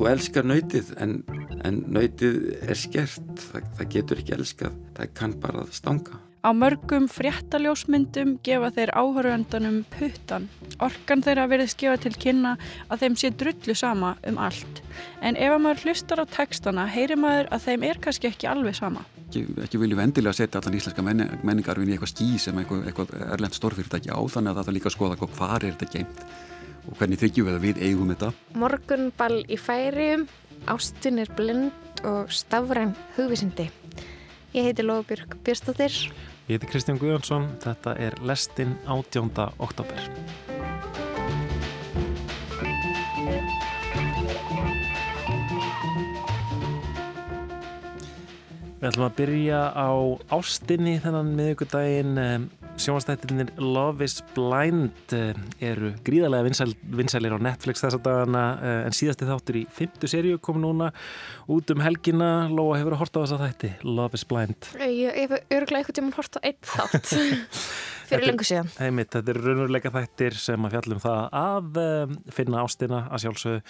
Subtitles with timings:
[0.00, 1.18] þú elskar nöytið en,
[1.68, 6.20] en nöytið er skert, það, það getur ekki elskað, það kann bara stanga.
[6.40, 10.46] Á mörgum fréttaljósmyndum gefa þeir áhöröndunum puttan.
[10.80, 12.54] Orkan þeirra verið skefa til kynna
[12.88, 14.80] að þeim sé drullu sama um allt.
[15.20, 19.04] En ef maður hlustar á textana heyrir maður að þeim er kannski ekki alveg sama.
[19.26, 23.60] Ekki, ekki viljum endilega setja allan íslenska menningarvin í eitthvað ský sem eitthvað, eitthvað erlend
[23.60, 26.24] stórfyrirtæki á þannig að það er líka að skoða hvað er þetta geimt
[26.90, 28.32] og hvernig þykjum við að við eigum þetta.
[28.58, 30.26] Morgunball í færium,
[30.70, 33.70] ástin er blind og stafræn hugvisindi.
[34.50, 35.94] Ég heiti Lofbjörg Björnstóttir.
[36.50, 37.46] Ég heiti Kristján Guðjónsson.
[37.62, 39.30] Þetta er Lestinn 18.
[39.62, 40.08] oktober.
[48.80, 49.90] Við ætlum að byrja á
[50.32, 52.20] ástinni þennan miðugudaginn
[52.80, 58.96] Sjónastættinir Love is Blind eh, eru gríðarlega vinsæl, vinsælir á Netflix þessa dagana eh, en
[58.96, 60.88] síðasti þáttur í fymtu seríu kom núna
[61.52, 62.48] út um helgina.
[62.48, 64.70] Lóa hefur að horta á þessa þætti Love is Blind?
[64.80, 67.12] Ég hef örgulega eitthvað tíma hort á einn þátt.
[68.10, 68.72] Fyrir lengur síðan.
[68.80, 73.60] Heimitt, Þetta eru raunveruleika þættir sem að fjallum það að eh, finna ástina að sjálfsögðu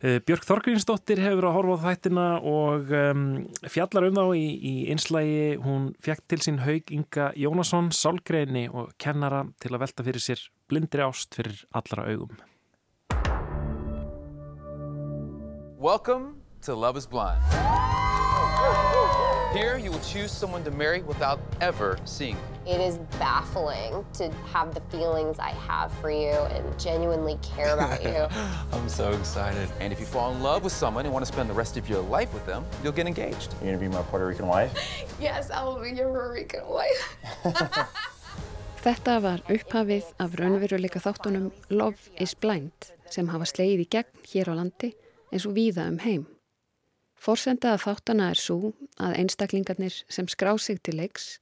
[0.00, 3.24] Björk Þorgrínsdóttir hefur að horfa á þættina og um,
[3.68, 5.58] fjallar um þá í, í einslægi.
[5.60, 10.46] Hún fjækt til sín haug Inga Jónasson, sálgreini og kennara til að velta fyrir sér
[10.72, 12.40] blindri ást fyrir allra augum.
[15.76, 17.44] Welcome to Love is Blind.
[19.52, 22.44] Here you will choose someone to marry without ever seeing them.
[22.68, 28.00] It is baffling to have the feelings I have for you and genuinely care about
[28.10, 28.28] you.
[28.72, 29.68] I'm so excited.
[29.80, 31.88] And if you fall in love with someone and want to spend the rest of
[31.88, 33.52] your life with them, you'll get engaged.
[33.60, 34.72] You're gonna be my Puerto Rican wife?
[35.20, 37.16] yes, I will be your Puerto Rican wife.
[38.84, 44.54] Þetta var upphafið af raunveruleika þáttunum Love is Blind sem hafa sleið í gegn hér
[44.54, 44.94] á landi
[45.34, 46.28] eins og víða um heim.
[47.20, 51.34] Forsenda að þáttana er svo að einstaklingarnir sem skrá sig til leiks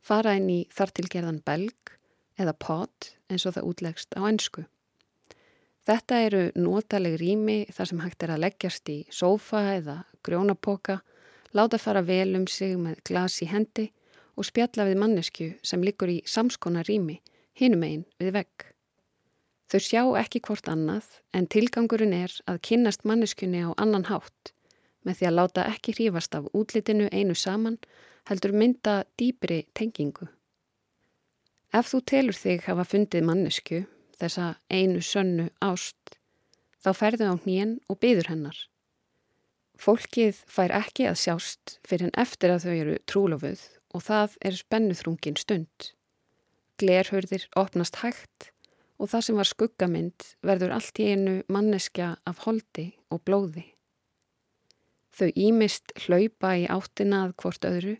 [0.00, 1.92] fara inn í þartilgerðan belg
[2.40, 4.64] eða pot eins og það útlegst á ennsku.
[5.86, 11.02] Þetta eru nótaleg rými þar sem hægt er að leggjast í sófa eða grjónapoka,
[11.52, 13.90] láta fara vel um sig með glas í hendi
[14.40, 17.20] og spjalla við mannesku sem liggur í samskona rými
[17.60, 18.72] hinum einn við vegg.
[19.68, 24.55] Þau sjá ekki hvort annað en tilgangurinn er að kynnast manneskunni á annan hátt
[25.06, 27.78] með því að láta ekki hrífast af útlitinu einu saman
[28.26, 30.26] heldur mynda dýpri tengingu.
[31.74, 33.82] Ef þú telur þig hafa fundið mannesku,
[34.18, 36.16] þessa einu sönnu ást,
[36.82, 38.58] þá ferðu á hnien og byður hennar.
[39.76, 44.58] Fólkið fær ekki að sjást fyrir en eftir að þau eru trúlofuð og það er
[44.58, 45.90] spennuþrungin stund.
[46.80, 48.50] Glerhörðir opnast hægt
[48.96, 53.75] og það sem var skuggamind verður allt í einu manneskja af holdi og blóði.
[55.16, 57.94] Þau ímist hlaupa í áttina að hvort öðru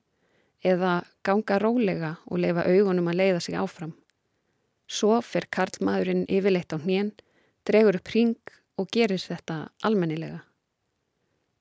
[0.67, 3.95] eða ganga rólega og leifa augunum að leiða sig áfram.
[4.87, 7.15] Svo fer karlmaðurinn yfirleitt á hnén,
[7.67, 8.37] dregur upp ring
[8.77, 10.43] og gerir þetta almennilega.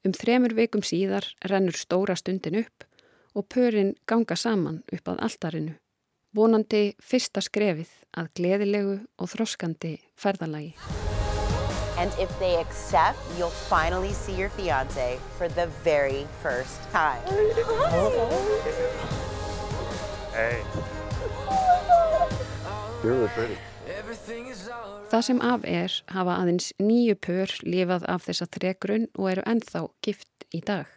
[0.06, 2.86] Um þremur veikum síðar rennur stóra stundin upp
[3.34, 5.74] og pörinn ganga saman upp að altarinu,
[6.36, 10.76] vonandi fyrsta skrefið að gleðilegu og þroskandi ferðalagi.
[11.98, 17.22] And if they accept, you'll finally see your fiance for the very first time.
[20.34, 20.62] Hey.
[23.04, 23.58] You're really pretty.
[25.12, 29.84] Það sem af er hafa aðeins nýju pör lifað af þessa tregrun og eru ennþá
[30.04, 30.90] gift í dag.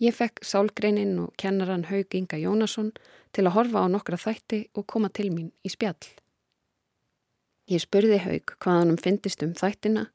[0.00, 2.90] Ég fekk sálgreininn og kennaran Haug Inga Jónasson
[3.36, 6.00] til að horfa á nokkra þætti og koma til mín í spjall.
[7.70, 10.08] Ég spurði Haug hvað hann fyndist um þættina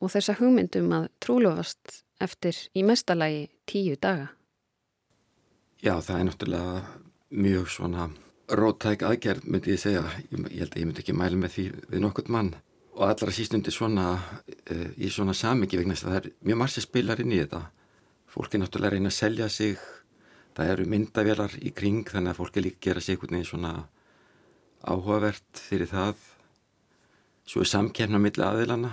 [0.00, 4.30] og þessa hugmyndum að trúlofast eftir í mestalagi tíu daga.
[5.84, 6.84] Já, það er náttúrulega
[7.44, 8.08] mjög svona
[8.48, 10.04] róttæk aðgerð myndi ég segja.
[10.30, 12.54] Ég, held að ég myndi ekki mæla með því við nokkurt mann
[12.94, 16.86] og allra sístundi svona uh, í svona samingi vegna þess að það er mjög margir
[16.86, 17.62] spilar inn í þetta.
[18.30, 19.80] Fólk er náttúrulega reyna að selja sig,
[20.56, 23.74] það eru myndavélar í kring þannig að fólk er líka gera sig einhvern veginn svona
[24.84, 26.22] áhugavert fyrir það
[27.48, 28.92] svo er samkefna millir aðilana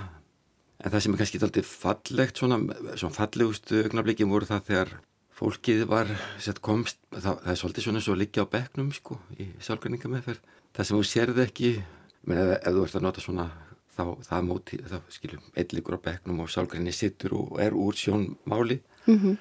[0.81, 2.59] en það sem er kannski alltaf fallegt svona,
[2.95, 4.93] svona fallegustu augnablikin voru það þegar
[5.41, 6.09] fólkið var
[6.41, 10.11] sett komst, það, það er svolítið svona svo að liggja á bekknum sko í sálgræninga
[10.11, 10.41] meðferð
[10.75, 11.71] það sem þú sérði ekki
[12.27, 13.47] menn ef, ef þú ert að nota svona
[13.91, 17.97] þá það móti, þá skiljum, einn liggur á bekknum og sálgræni sittur og er úr
[17.97, 18.79] sjónmáli.
[19.05, 19.37] Mm -hmm.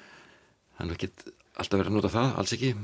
[0.77, 1.25] þannig að get
[1.55, 2.75] alltaf verið að nota það, alls ekki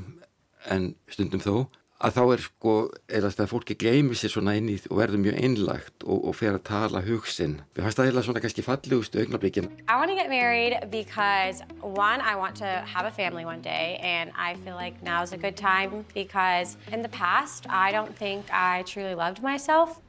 [0.70, 2.74] en stundum þó að þá er sko,
[3.10, 6.54] eða að fólki gleymi sér svona inn í og verður mjög einlagt og, og fer
[6.54, 7.56] að tala hugsin.
[7.74, 9.70] Við fannst það eða svona kannski fallegustu augnablikin.
[9.90, 13.98] I want to get married because one, I want to have a family one day
[14.04, 18.16] and I feel like now is a good time because in the past, I don't
[18.16, 20.00] think I truly loved myself.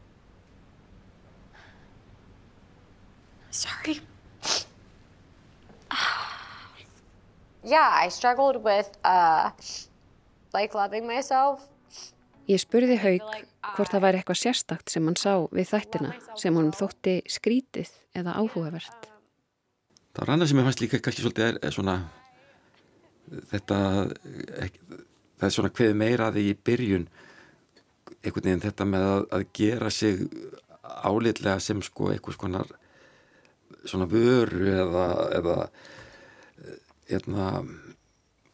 [3.50, 4.00] Sorry.
[7.64, 9.50] Yeah, I struggled with uh,
[10.54, 11.68] like loving myself.
[12.48, 13.24] Ég spurði Haug
[13.74, 18.38] hvort það væri eitthvað sérstakt sem hann sá við þættina sem honum þótti skrítið eða
[18.40, 19.08] áhugavert.
[20.14, 21.96] Það var annað sem ég fannst líka kannski svolítið er, er svona
[23.52, 23.78] þetta
[24.64, 24.80] ekki,
[25.38, 27.06] það er svona hveð meiraði í byrjun
[28.18, 30.24] einhvern veginn þetta með að, að gera sig
[30.82, 32.64] álitlega sem sko eitthvað svona
[33.88, 35.06] svona vöru eða
[35.36, 35.58] eða
[37.08, 37.50] eðna,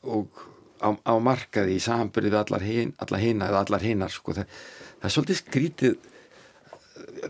[0.07, 0.43] og
[0.85, 4.37] á, á markaði í sambyrði við allar, hin, hina eða allar hinar sko.
[4.37, 4.59] það,
[5.01, 5.97] það er svolítið skrítið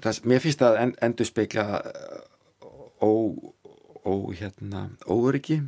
[0.02, 1.66] það, mér finnst það en, endur speikla
[3.04, 3.10] ó,
[4.04, 5.60] ó hérna óryggi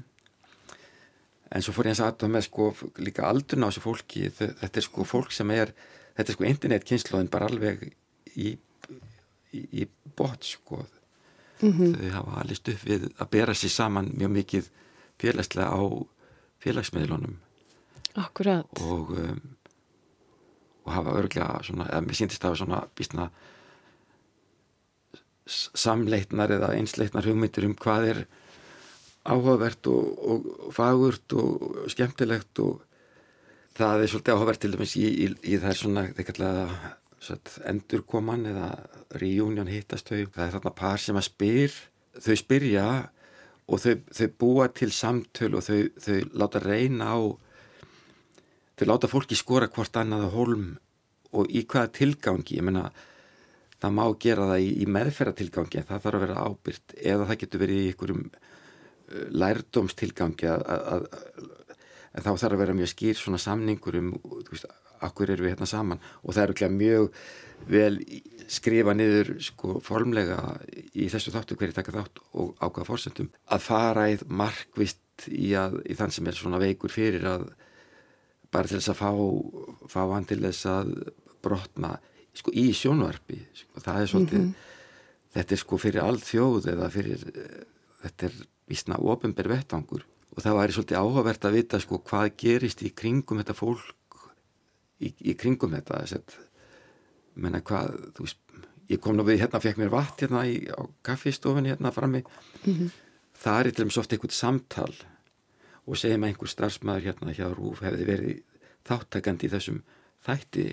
[1.54, 2.70] en svo fór ég að aðtöða með sko
[3.02, 5.72] líka aldurna á þessu fólki þetta er sko fólk sem er
[6.16, 7.86] þetta er sko internetkynnslóðin bara alveg
[8.34, 8.56] í,
[9.54, 9.86] í, í
[10.18, 11.94] bot sko mm -hmm.
[11.94, 14.70] þau hafa alveg stuð við að bera sér saman mjög mikið
[15.22, 15.82] félagslega á
[16.64, 17.38] félagsmiðlunum
[18.16, 18.80] Akkurat.
[18.80, 19.42] Og, um,
[20.86, 23.28] og hafa örglega svona, eða mér síndist að hafa svona býstna
[25.46, 28.20] samleitnar eða einsleitnar hugmyndir um hvað er
[29.26, 32.82] áhugavert og, og, og fagurt og skemmtilegt og
[33.76, 36.94] það er svolítið áhugavert til dæmis í, í, í það er svona, þeir kallaða
[37.66, 38.70] endurkoman eða
[39.18, 41.78] reunion hittast þau, það er þarna par sem að spyr,
[42.22, 42.86] þau spyrja
[43.66, 47.18] og þau, þau búa til samtöl og þau, þau láta reyna á
[48.76, 50.66] þau láta fólki skora hvort annað hólm
[51.36, 52.90] og í hvaða tilgangi, ég menna
[53.80, 57.62] það má gera það í, í meðferðatilgangi það þarf að vera ábyrgt eða það getur
[57.62, 61.50] verið í einhverjum uh, lærdómstilgangi að, að, að,
[62.16, 64.70] en þá þarf að vera mjög skýr svona samningur um, þú veist,
[65.04, 66.00] akkur eru við hérna saman?
[66.24, 67.10] Og það eru ekki mjög
[67.68, 67.98] vel
[68.52, 70.38] skrifa niður sko formlega
[70.94, 75.96] í þessu þáttu hverju taka þátt og ákvaða fórsendum að fara í markvist í, í
[75.98, 77.48] þann sem er svona veikur fyrir að
[78.52, 79.10] bara til þess að fá,
[79.92, 80.92] fá hann til þess að
[81.44, 81.96] brotna
[82.36, 85.32] sko í sjónvarpi sko, það er svolítið mm -hmm.
[85.36, 87.24] þetta er sko fyrir all þjóð eða fyrir
[88.02, 88.34] þetta er
[88.66, 90.06] vísna ofinber vettangur
[90.36, 93.94] og það væri svolítið áhugavert að vita sko hvað gerist í kringum þetta fólk
[95.00, 96.36] í, í kringum þetta þess að
[97.36, 98.38] menna hvað, veist
[98.88, 102.72] ég kom nú við hérna, fekk mér vatn hérna í, á kaffistofinu hérna frammi mm
[102.72, 102.90] -hmm.
[103.34, 104.94] það er til dæmis ofta einhvern samtal
[105.86, 108.42] og segjum að einhver starfsmæður hérna hjá Rúf hefði verið
[108.86, 109.80] þáttakandi í þessum
[110.26, 110.66] þætti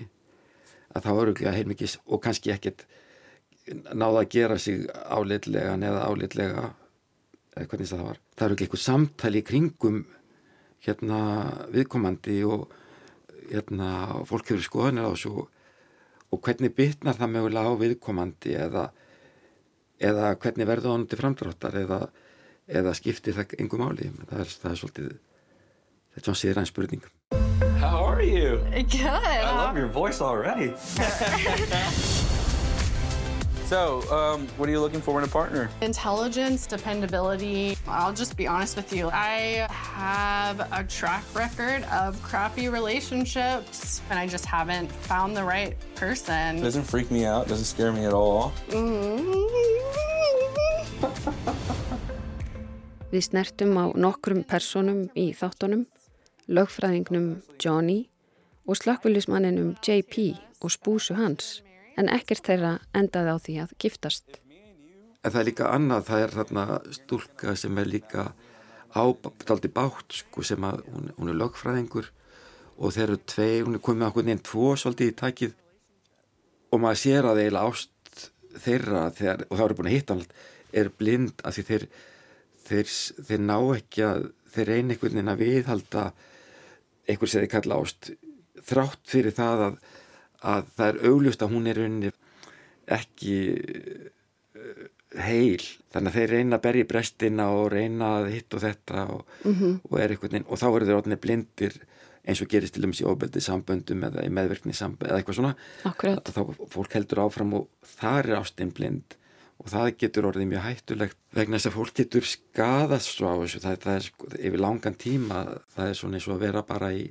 [0.94, 2.84] að það var öruglega heilmikið og kannski ekkert
[3.94, 6.64] náða að gera sig áleitlega neða áleitlega
[7.54, 8.20] eða hvernig það var.
[8.34, 10.00] Það eru ekki eitthvað samtali í kringum
[10.84, 11.20] hérna
[11.72, 12.66] viðkomandi og
[13.48, 13.90] hérna
[14.28, 15.46] fólk hefur skoðanir á þessu
[16.34, 18.84] og hvernig bytnar það mögulega á viðkomandi eða,
[20.02, 22.00] eða hvernig verður það til framdráttar eða,
[22.68, 24.10] eða skiptir það engum áli.
[24.30, 25.08] Það er, það er svolítið,
[26.14, 27.04] þetta er svona síðan spurning.
[27.78, 28.58] How are you?
[28.72, 29.04] Good.
[29.04, 30.72] I love your voice already.
[33.66, 35.68] so, um, what are you looking for in a partner?
[35.82, 37.76] Intelligence, dependability.
[37.86, 39.10] I'll just be honest with you.
[39.12, 45.76] I have a track record of crappy relationships, and I just haven't found the right
[45.94, 46.56] person.
[46.56, 47.48] It doesn't freak me out.
[47.48, 48.54] Doesn't scare me at all.
[53.14, 55.84] Við snertum á nokkrum personum í þáttunum,
[56.50, 57.28] lögfræðingnum
[57.62, 58.08] Johnny
[58.66, 61.60] og slökkvölusmanninum JP og spúsu hans,
[61.94, 64.40] en ekkert þeirra endaði á því að giftast.
[65.22, 66.64] En það er líka annað, það er þarna
[66.96, 68.24] stúlka sem er líka
[68.98, 72.08] ábaldið bátt, sko, sem að hún, hún er lögfræðingur
[72.74, 75.54] og þeir eru tvei, hún er komið okkur nefn tvo svolítið í takið
[76.74, 78.26] og maður sér að eiginlega ást
[78.64, 80.26] þeirra þegar, og það eru búin að hitta hann
[80.82, 81.86] er blind af því þeir
[82.68, 82.94] þeir,
[83.28, 86.04] þeir ná ekki að þeir reyna einhvern veginn að viðhalda
[87.08, 88.10] einhver sem þeir kalla ást
[88.64, 89.78] þrátt fyrir það að,
[90.54, 92.12] að það er augljóst að hún er rauninni
[92.94, 94.84] ekki uh,
[95.24, 99.04] heil þannig að þeir reyna að berja í brestina og reyna að hitt og þetta
[99.14, 99.74] og, mm -hmm.
[99.90, 101.76] og er einhvern veginn og þá eru þeir orðinni blindir
[102.24, 105.54] eins og gerist til dæmis í óbeldið samböndum eða í meðverkni samböndum eða eitthvað svona
[105.84, 106.30] Akkurat.
[106.32, 106.40] þá
[106.72, 107.68] fólk heldur áfram og
[107.98, 109.16] það er ástinn blind
[109.62, 113.60] og það getur orðið mjög hættulegt vegna þess að fólk getur skadast svo á þessu.
[113.64, 115.44] Það, það er sko, yfir langan tíma
[115.76, 117.04] það er svona eins og að vera bara í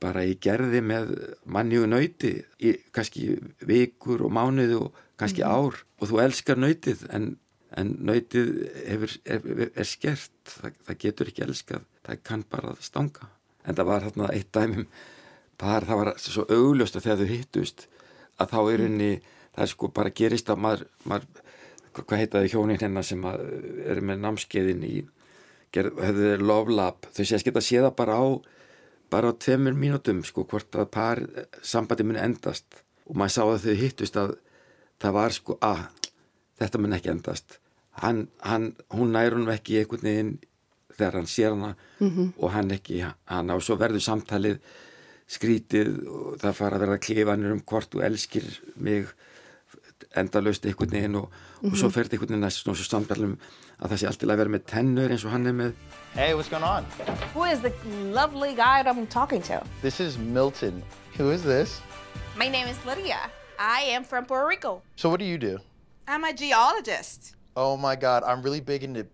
[0.00, 1.12] bara í gerði með
[1.48, 2.32] manni og nöyti
[2.66, 5.78] í kannski vikur og mánuði og kannski ár.
[6.00, 7.30] Og þú elskar nöytið en,
[7.78, 8.50] en nöytið
[8.88, 13.30] hefur, er, er skert, það, það getur ekki elskað, það kann bara stanga.
[13.64, 14.88] En það var þarna eitt dæmum
[15.60, 17.86] par, það var svo augljóst að þegar þau hittust
[18.40, 19.12] að þá er henni,
[19.54, 21.46] það er sko bara gerist að maður, maður
[21.96, 24.96] hvað heitaði hjónin hennar sem eru með námskeiðin í,
[25.74, 28.26] hefðu þeir love lab, þau sé að geta séða bara á
[29.10, 31.20] bara á tveimur mínútum sko hvort að par
[31.66, 32.82] sambandi muni endast.
[33.10, 34.36] Og maður sá að þau hittust að
[35.02, 35.80] það var sko að
[36.60, 37.58] þetta mun ekki endast.
[38.00, 40.36] Hann, hann, hún nær hún ekki einhvern veginn
[40.94, 42.30] þegar hann sér hana mm -hmm.
[42.38, 44.60] og hann ekki hann og svo verður samtalið
[45.30, 49.06] skrítið og það fara að verða klifanir um hvort þú elskir mig
[50.16, 51.72] endalust einhvern veginn og, mm -hmm.
[51.72, 51.94] og svo mhm.
[51.94, 53.38] fer þetta einhvern veginn næst og svo samtalum
[53.80, 55.72] að það sé alltaf að vera með tennur eins og hann er með
[56.14, 56.84] Hey, what's going on?
[57.34, 57.72] Who is the
[58.12, 59.62] lovely guy that I'm talking to?
[59.82, 60.82] This is Milton.
[61.18, 61.80] Who is this?
[62.36, 63.30] My name is Lydia.
[63.58, 64.82] I am from Puerto Rico.
[64.96, 65.58] So what do you do?
[66.08, 67.36] I'm a geologist.
[67.56, 69.06] Oh my god, I'm really big into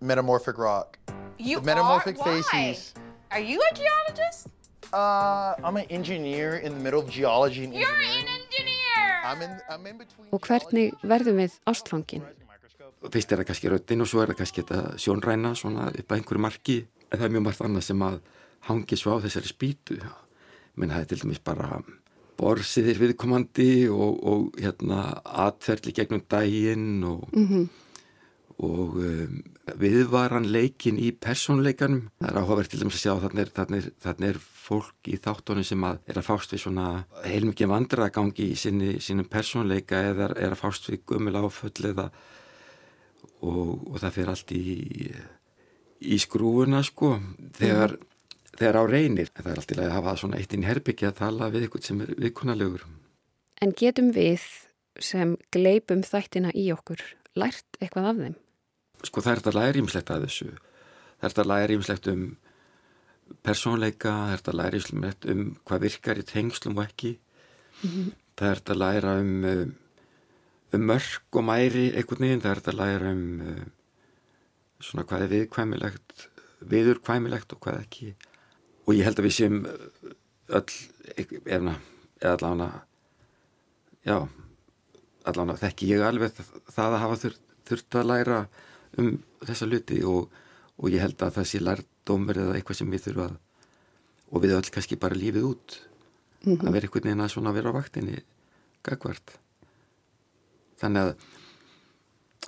[0.00, 0.98] metamorphic rock.
[1.38, 2.24] You the metamorphic are?
[2.24, 2.42] Why?
[2.42, 2.94] facies.
[3.30, 4.48] Are you a geologist?
[4.92, 8.26] Uh, I'm an engineer in the middle of geology and You're an
[10.30, 12.24] Og hvernig verðum við ástfangin?
[13.08, 16.18] fyrst er það kannski röttin og svo er það kannski þetta sjónræna svona upp að
[16.18, 16.76] einhverju marki
[17.08, 18.18] en það er mjög margt annað sem að
[18.68, 19.96] hangi svo á þessari spýtu
[20.76, 21.80] menn það er til dæmis bara
[22.40, 25.00] borsiðir viðkomandi og, og hérna
[25.46, 27.64] atferðli gegnum daginn og, mm -hmm.
[28.60, 29.36] Og um,
[29.80, 33.94] viðvaran leikin í persónleikanum það er áhugavert til dæmis að sjá þannig er, þannig er,
[34.04, 36.86] þannig er fólk í þáttónu sem að er að fást við svona
[37.24, 42.10] heilmikið vandragangi í sinni, sínum persónleika eða er að fást við gummil áföll eða
[43.40, 44.64] og, og það fyrir allt í,
[46.00, 47.14] í skrúuna sko
[47.56, 48.50] þegar, mm.
[48.58, 51.52] þegar á reynir það er alltaf að hafa svona eitt inn í herbyggja að tala
[51.54, 52.88] við eitthvað sem er viðkunalegur
[53.60, 54.44] En getum við
[55.04, 57.02] sem gleipum þættina í okkur
[57.38, 58.38] lært eitthvað af þeim?
[59.06, 60.48] Sko það er þetta lærimslegt að þessu.
[61.20, 62.24] Það er þetta lærimslegt um
[63.46, 67.18] persónleika, það er þetta lærimslegt um hvað virkar í tengslum og ekki.
[67.80, 68.10] Mm -hmm.
[68.36, 69.76] það er þetta læra um, um
[70.72, 73.64] um mörg og mæri einhvern veginn, það er þetta að læra um uh,
[74.80, 76.28] svona hvað er viðkvæmilegt
[76.60, 78.14] viðurkvæmilegt og hvað ekki.
[78.86, 79.66] Og ég held að við séum
[80.50, 80.72] öll
[81.46, 81.74] eða,
[82.20, 82.70] eða allavega
[84.04, 84.16] já
[85.28, 86.34] allavega þekki ég alveg
[86.70, 88.40] það að hafa þurft, þurft að læra
[88.98, 90.30] um þessa luti og,
[90.78, 93.38] og ég held að það sé lærdómur eða eitthvað sem við þurfum að
[94.30, 95.76] og við öll kannski bara lífið út
[96.44, 96.66] mm -hmm.
[96.66, 98.22] að vera einhvern veginn að svona vera á vaktinni
[98.82, 99.38] gagvart
[100.80, 101.14] þannig að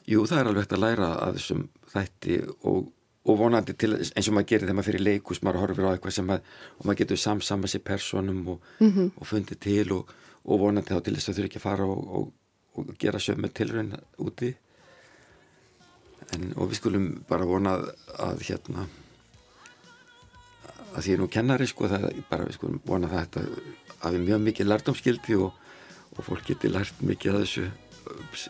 [0.07, 2.93] jú það er alveg hægt að læra að þessum þætti og,
[3.25, 6.17] og vonandi til eins og maður gerir þegar maður fyrir leikus maður horfir á eitthvað
[6.19, 6.41] sem að
[6.79, 9.11] og maður getur samsama sér personum og, mm -hmm.
[9.17, 12.33] og fundið til og, og vonandi þá til þess að þurfi ekki að fara og
[12.99, 14.55] gera sömu tilrönd úti
[16.37, 17.77] en, og við skulum bara vona
[18.23, 18.87] að hérna
[20.93, 23.45] að því er nú kennari sko það er bara við skulum vona að þetta
[24.05, 27.69] hafi mjög mikið lærdomskildi og fólk geti lært mikið að þessu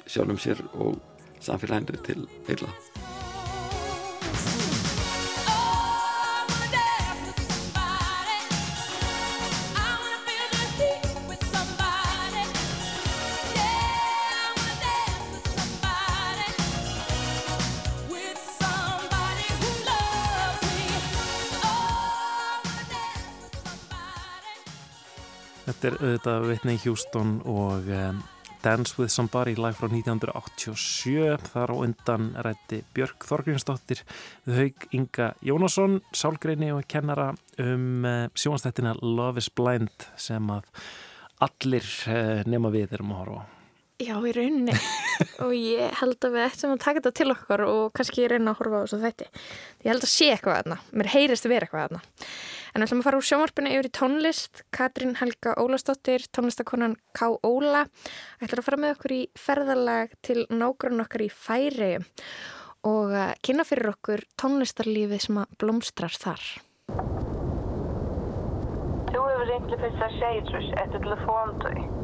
[0.06, 0.98] sjálfum sér og
[1.42, 2.72] samfélaginu til heila.
[25.72, 28.18] Þetta er auðvitað Whitney Houston og um,
[28.60, 34.02] Dance with Somebody live frá 1987 þar á undan rætti Björg Þorgrínsdóttir
[34.44, 40.68] við haug Inga Jónasson sálgreini og kennara um eh, sjónastættina Love is Blind sem að
[41.48, 43.61] allir eh, nema við erum að horfa á
[44.02, 44.74] Já, í rauninni.
[45.44, 48.58] Og ég held að við ættum að taka þetta til okkar og kannski reyna að
[48.58, 49.28] horfa á þessu þætti.
[49.84, 52.00] Ég held að sé eitthvað aðna, mér heyrist að vera eitthvað aðna
[52.72, 54.62] en við ætlum að fara úr sjónvarpinu yfir í tónlist.
[54.72, 57.28] Katrín Helga Ólastóttir tónlistakonan K.
[57.44, 57.84] Óla
[58.40, 61.92] ætlar að fara með okkur í ferðalag til nágrunn okkar í færi
[62.88, 66.46] og uh, kynna fyrir okkur tónlistarlífið sem að blómstrar þar.
[69.12, 72.01] Þú hefur reyndið fyrst að segja eftir telefóntau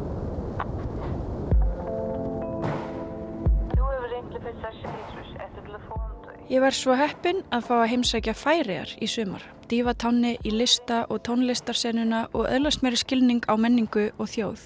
[6.48, 11.02] Ég var svo heppin að fá að heimsækja færiar í sumar, dífa tanni í lista
[11.12, 14.62] og tónlistarsennuna og öðlast meiri skilning á menningu og þjóð.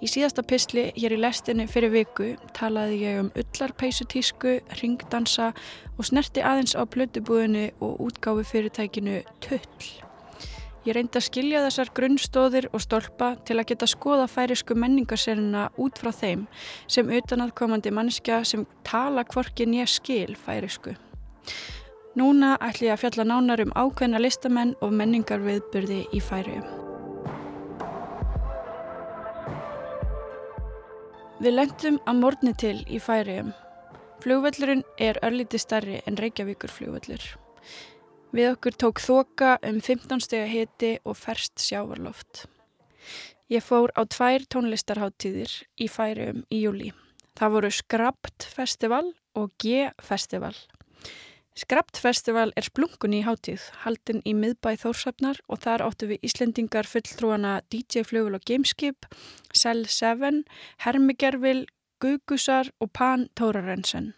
[0.00, 5.50] Í síðasta pysli hér í lestinni fyrir viku talaði ég um ullarpeysutísku, ringdansa
[5.96, 10.09] og snerti aðeins á plötubúðinu og útgáfi fyrirtækinu Tull.
[10.88, 16.00] Ég reyndi að skilja þessar grunnstóðir og stolpa til að geta skoða færisku menningarserina út
[16.00, 16.46] frá þeim
[16.88, 20.94] sem utanaðkomandi mannskja sem tala hvorkin ég skil færisku.
[22.16, 26.64] Núna ætlum ég að fjalla nánar um ákveðna listamenn og menningarviðburði í færium.
[31.40, 33.52] Við lendum að morni til í færium.
[34.24, 37.22] Flugvöllurinn er örlíti starri en Reykjavíkur flugvöllur.
[38.30, 42.44] Við okkur tók þoka um 15 steg að hiti og ferst sjávarloft.
[43.50, 45.50] Ég fór á tvær tónlistarháttíðir
[45.82, 46.92] í færium í júli.
[47.34, 50.54] Það voru Skrapt Festival og G-Festival.
[51.58, 56.86] Skrapt Festival er splungun í háttíð, haldin í miðbæð Þórsafnar og þar áttu við Íslendingar
[56.86, 59.10] fulltrúana DJ Flugul og Gameskip,
[59.50, 60.44] Cell 7,
[60.86, 61.66] Hermigerfil,
[61.98, 64.12] Gugusar og Pan Tórarensen.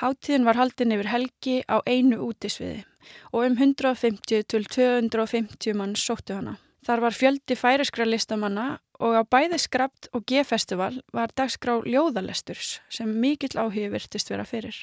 [0.00, 2.84] Háttíðin var haldin yfir helgi á einu útisviði
[3.32, 6.56] og um 150 til 250 mann sóttu hana.
[6.84, 8.66] Þar var fjöldi færiskra listamanna
[9.00, 14.76] og á bæði skrapt og G-festival var dagskrá ljóðalesturs sem mikill áhugi virtist vera fyrir.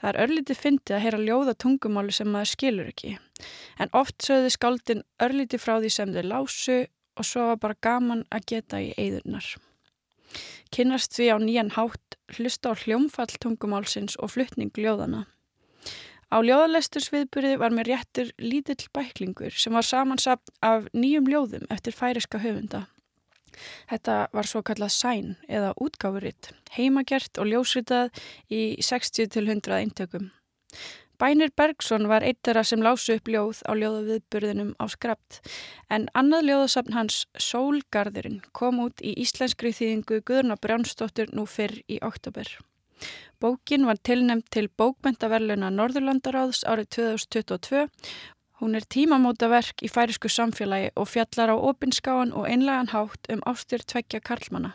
[0.00, 3.16] Það er örlítið fyndið að heyra ljóða tungumáli sem maður skilur ekki,
[3.80, 6.78] en oft sögðu skaldin örlítið frá því sem þau lásu
[7.20, 9.50] og svo var bara gaman að geta í eigðurnar.
[10.74, 15.26] Kynnast því á nýjan hátt hlusta á hljómfall tungumálsins og fluttning ljóðana.
[16.30, 22.38] Á ljóðalestursviðburði var mér réttur lítill bæklingur sem var samansapt af nýjum ljóðum eftir færiska
[22.38, 22.84] höfunda.
[23.90, 28.14] Þetta var svo kallað sæn eða útgáfuritt, heimagert og ljósritað
[28.46, 30.30] í 60-100 eintökum.
[31.20, 35.42] Bænir Bergson var eitt þeirra sem lásu upp ljóð á ljóðaviðburðinum á skrapt
[35.92, 42.00] en annað ljóðasafn hans Sólgarðurinn kom út í íslenskri þýðingu Guðurna Brjánsdóttur nú fyrr í
[42.00, 42.48] oktober.
[43.36, 47.84] Bókin var tilnæmt til bókmentaverluna Norðurlandaráðs árið 2022.
[48.64, 53.44] Hún er tímamóta verk í færisku samfélagi og fjallar á opinskáan og einlegan hátt um
[53.44, 54.72] ástur tveggja karlmana.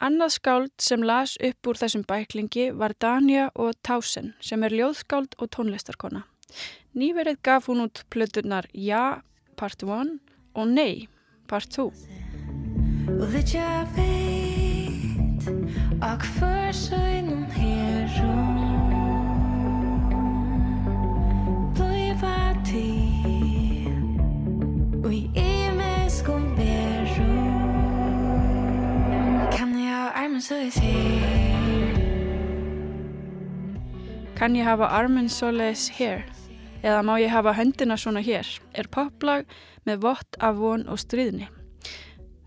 [0.00, 5.36] Annað skáld sem las upp úr þessum bæklingi var Dania og Tausen sem er ljóðskáld
[5.36, 6.22] og tónlistarkona.
[6.96, 9.20] Nýverið gaf hún út plöturnar Ja,
[9.60, 10.16] part 1
[10.56, 11.04] og Nei,
[11.52, 11.92] part 2.
[13.20, 13.28] Og
[17.60, 18.56] hérum
[21.76, 23.92] Blífa til
[25.04, 25.59] og ég arminn
[30.44, 31.40] svo þér
[34.40, 36.22] Kann ég hafa arminn svo leiðis hér?
[36.80, 38.48] Eða má ég hafa höndina svona hér?
[38.72, 39.44] Er poplag
[39.84, 41.50] með vott af von og stríðni.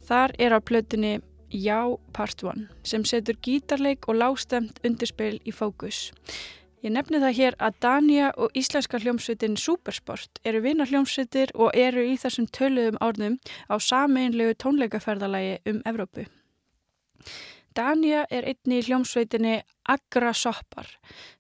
[0.08, 1.20] Þar er á plötunni
[1.54, 6.10] Já Part 1 sem setur gítarleik og lástemt undirspil í fókus.
[6.84, 12.02] Ég nefni það hér að Dania og íslenska hljómsveitin Supersport eru vinnar hljómsveitir og eru
[12.10, 13.38] í þessum töluðum árnum
[13.70, 16.26] á sameinlegu tónleikaferðalagi um Evrópu.
[17.74, 19.56] Dania er einni í hljómsveitinni
[19.90, 20.90] Agra Soppar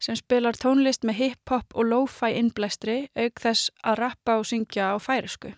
[0.01, 4.97] sem spilar tónlist með hip-hop og lo-fi innblæstri auk þess að rappa og syngja á
[4.97, 5.53] færisku.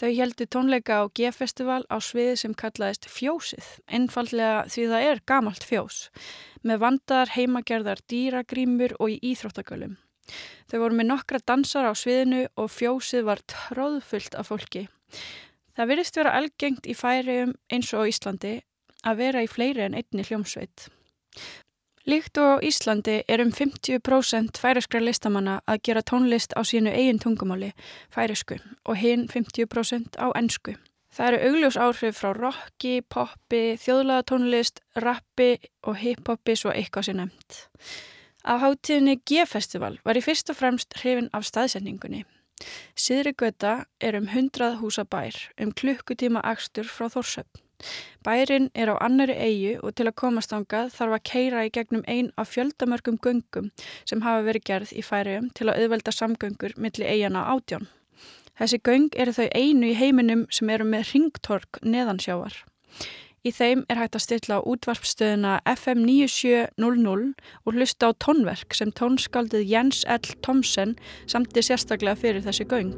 [0.00, 5.66] Þau heldur tónleika á G-festival á sviði sem kallaðist Fjósið, einfallega því það er gamalt
[5.68, 5.98] fjós,
[6.66, 9.94] með vandar, heimagerðar, dýragrímur og í íþróttagölum.
[10.66, 14.88] Þau voru með nokkra dansar á sviðinu og fjósið var tróðfullt af fólki.
[15.76, 18.58] Það virðist vera algengt í færium eins og Íslandi
[19.06, 20.88] að vera í fleiri en einni hljómsveit.
[22.06, 27.70] Líkt og Íslandi er um 50% færiskra listamanna að gera tónlist á sínu eigin tungumáli,
[28.10, 30.74] færisku, og hinn 50% á ennsku.
[31.12, 37.20] Það eru augljós áhrif frá rocki, poppi, þjóðlaða tónlist, rappi og hip-hoppi svo eitthvað sem
[37.20, 37.66] nefnt.
[38.42, 42.24] Á hátíðinni G-festival var í fyrst og fremst hrifin af staðsendingunni.
[42.98, 47.62] Siðri göta er um 100 húsa bær, um klukkutíma axtur frá Þórsöfn.
[48.24, 52.04] Bærin er á annari eigu og til að komast ángað þarf að keira í gegnum
[52.06, 53.70] ein af fjöldamörgum göngum
[54.04, 57.88] sem hafa verið gerð í færium til að auðvelda samgöngur millir eigana átjón.
[58.58, 62.54] Þessi göng eru þau einu í heiminum sem eru með ringtork neðansjávar.
[63.42, 67.32] Í þeim er hægt að stilla á útvarpstöðuna FM 9700
[67.66, 70.36] og hlusta á tónverk sem tónskaldið Jens L.
[70.46, 70.94] Thomsen
[71.26, 72.94] samti sérstaklega fyrir þessi göng.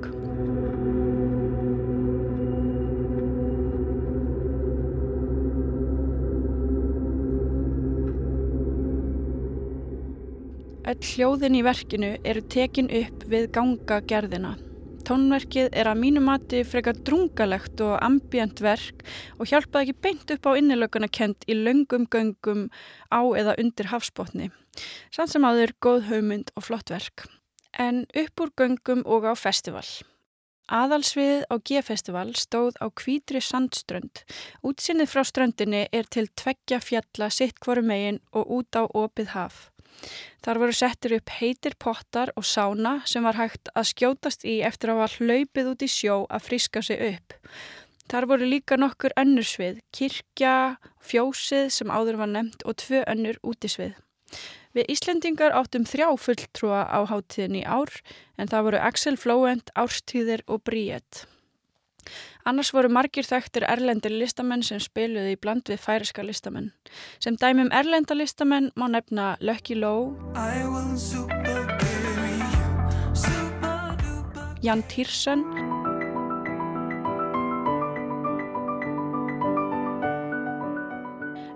[10.84, 14.50] Öll hljóðin í verkinu eru tekin upp við gangagerðina.
[15.08, 19.00] Tónverkið er að mínu mati frekar drungalegt og ambient verk
[19.38, 22.66] og hjálpaði ekki beint upp á innilökunna kent í löngum göngum
[23.08, 24.50] á eða undir hafsbótni.
[25.08, 27.30] Sann sem aður góð haumund og flott verk.
[27.72, 29.88] En upp úr göngum og á festival.
[30.68, 34.24] Aðalsviðið á G-festival stóð á kvítri sandströnd.
[34.60, 39.70] Útsinnið frá ströndinni er til tveggja fjalla sitt hverju megin og út á opið haf.
[40.44, 44.92] Þar voru settir upp heitir pottar og sána sem var hægt að skjótast í eftir
[44.92, 47.36] að hafa hlaupið út í sjó að friska sig upp.
[48.12, 53.94] Þar voru líka nokkur önnursvið, kirkja, fjósið sem áður var nefnt og tvö önnur útisvið.
[54.74, 57.92] Við Íslendingar áttum þrjá fulltrúa á hátíðin í ár
[58.36, 61.24] en það voru Axel Flóent, Árstíðir og Bríett.
[62.44, 66.74] Annars voru margir þekktir erlendir listamenn sem spiluði í bland við færiska listamenn.
[67.16, 70.12] Sem dæmum erlenda listamenn má nefna Lucky Lowe,
[74.60, 75.44] Jan Týrsen,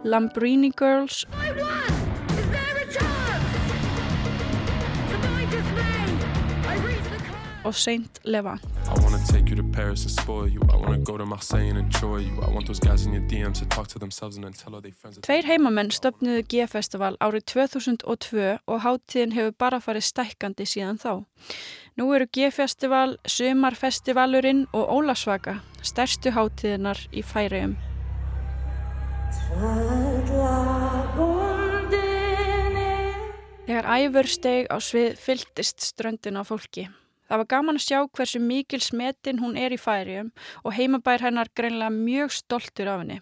[0.08, 1.26] Lambrini Girls
[7.68, 8.60] og Saint Levant.
[8.88, 11.78] I wanna take you to Paris and spoil you I wanna go to Marseille and
[11.78, 14.52] enjoy you I want those guys in your DMs to talk to themselves and then
[14.52, 20.08] tell all their friends Tveir heimamenn stöfnuðu G-festival árið 2002 og háttíðin hefur bara farið
[20.08, 21.12] stækkandi síðan þá.
[21.98, 27.76] Nú eru G-festival, Sumarfestivalurinn og Ólasvaka stærstu háttíðinar í færiðum.
[33.68, 36.86] Þegar æfur steg á svið fylltist ströndin á fólki.
[37.28, 40.30] Það var gaman að sjá hversu mikil smetin hún er í færium
[40.64, 43.18] og heimabær hennar greinlega mjög stoltur af henni.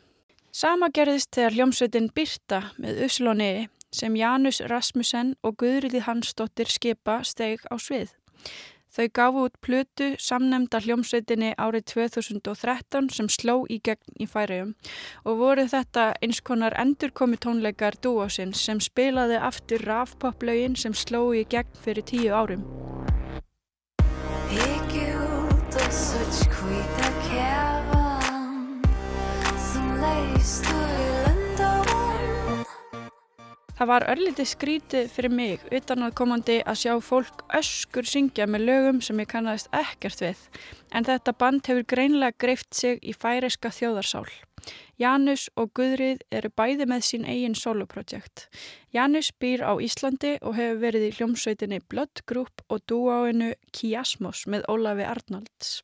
[0.54, 3.66] Sama gerðist þegar hljómsveitin Birta með Uslóniði
[3.96, 8.14] sem Janus Rasmussen og Guðriði Hansdóttir skipa steg á svið.
[8.96, 14.72] Þau gafu út plötu samnemnda hljómsveitinni árið 2013 sem sló í gegn í færium
[15.26, 21.44] og voru þetta eins konar endurkomi tónleikar dúásins sem spilaði aftur rafpoplaugin sem sló í
[21.44, 22.64] gegn fyrir tíu árum.
[33.76, 38.64] Það var örlítið skrítið fyrir mig utan að komandi að sjá fólk öskur syngja með
[38.70, 40.40] lögum sem ég kannast ekkert við
[40.90, 44.26] en þetta band hefur greinlega greift sig í færiska þjóðarsál.
[45.00, 48.46] Janus og Guðrið eru bæði með sín eigin soloprojekt.
[48.94, 54.64] Janus býr á Íslandi og hefur verið í hljómsveitinni Blood Group og dúáinu Kiasmos með
[54.72, 55.82] Ólafi Arnalds.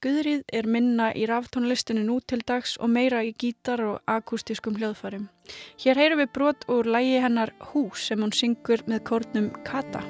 [0.00, 5.28] Guðrið er minna í ráftónlistinu nú til dags og meira í gítar og akustískum hljóðfarum.
[5.84, 10.02] Hér heyrum við brot úr lægi hennar Hús sem hún syngur með kórnum Kata.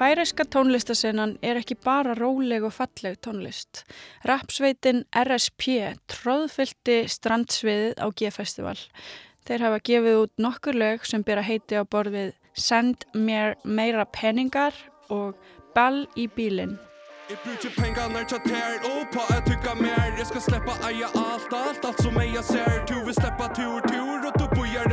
[0.00, 3.82] En færiska tónlistasennan er ekki bara róleg og falleg tónlist.
[4.24, 8.80] Rapsveitin RSP tróðfyldi strandsviðið á G-festival.
[9.44, 14.72] Þeir hafa gefið út nokkur lög sem byrja heiti á borðið Send mér meira peningar
[15.12, 15.36] og
[15.76, 16.78] Ball í bílinn.
[17.28, 21.52] Jeg bruker pengene til tær og på jeg tykker mer Jeg skal slippe eie alt,
[21.52, 24.39] alt, alt som jeg ser Du vil slippe tur, tur og du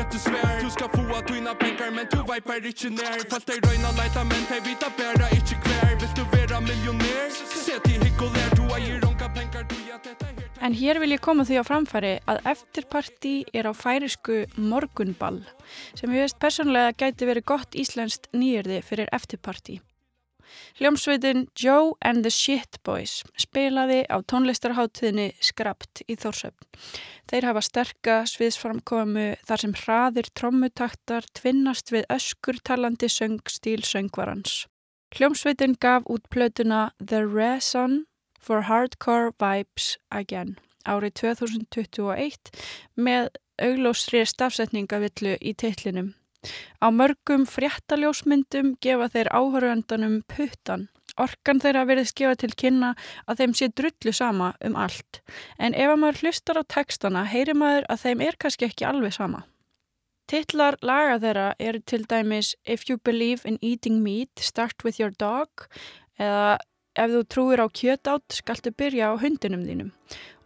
[0.08, 3.20] bøyer etter svær Du skal få av dine penger, men du veiper ikke nær.
[3.30, 5.98] Falt deg røyna leita, men de vita bare ikke hver.
[6.00, 10.00] Vil du være millionær, se til hikk og lær Du eier unga penger, du gjør
[10.04, 14.48] dette her En hér vil ég koma því á framfæri að eftirparti er á færisku
[14.58, 15.44] morgunball
[15.94, 19.78] sem ég veist persónulega gæti verið gott íslenskt nýjörði fyrir eftirparti.
[20.80, 26.68] Hljómsveitin Joe and the Shit Boys spilaði á tónlistarháttiðinni Skrapt í Þórsöfn.
[27.28, 34.66] Þeir hafa sterka sviðsframkomu þar sem hraðir trommutaktar tvinnast við öskurtalandi söngstíl söngvarans.
[35.16, 38.06] Hljómsveitin gaf út plötuna The Reason
[38.40, 40.58] for Hardcore Vibes Again
[40.88, 42.52] árið 2021
[42.96, 43.30] með
[43.62, 46.14] auglósri stafsetningavillu í teitlinum.
[46.84, 50.88] Á mörgum fréttaljósmyndum gefa þeir áhöröndunum puttan.
[51.18, 52.94] Orkan þeirra verið skefa til kynna
[53.26, 55.22] að þeim sé drullu sama um allt.
[55.58, 59.16] En ef að maður hlustar á textana heyri maður að þeim er kannski ekki alveg
[59.18, 59.44] sama.
[60.28, 65.14] Tittlar laga þeirra eru til dæmis If you believe in eating meat, start with your
[65.16, 65.70] dog
[66.20, 66.58] eða
[66.98, 69.94] ef þú trúir á kjötátt skaltu byrja á hundinum þínum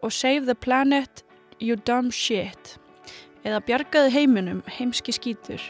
[0.03, 1.23] og save the planet,
[1.59, 2.77] you dumb shit
[3.45, 5.61] eða bjargaði heiminum, heimski skítur.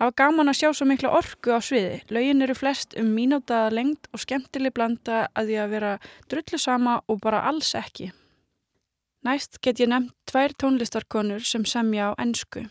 [0.00, 1.98] Það var gaman að sjá svo mikla orku á sviði.
[2.08, 5.90] Laugin eru flest um mínútaða lengt og skemmtileg blanda að því að vera
[6.32, 8.06] drullu sama og bara alls ekki.
[9.28, 12.64] Næst get ég nefnt tvær tónlistarkonur sem semja á ennsku.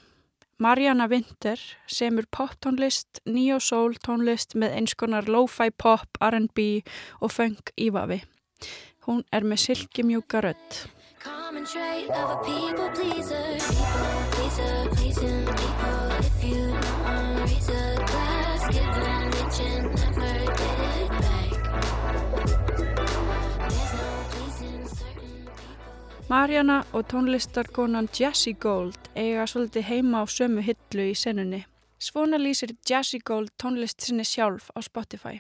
[0.58, 6.82] Mariana Winter semur poptónlist, neo-soul tónlist með einskonar lo-fi pop, R&B
[7.22, 8.24] og funk ívafi.
[9.06, 10.82] Hún er með silkimjúka rödd.
[11.22, 11.66] Common
[26.30, 31.64] Mariana og tónlistarkonan Jessie Gold eiga svolítið heima á sömu hillu í senunni.
[31.98, 35.40] Svona lýsir Jessie Gold tónlist sinni sjálf á Spotify.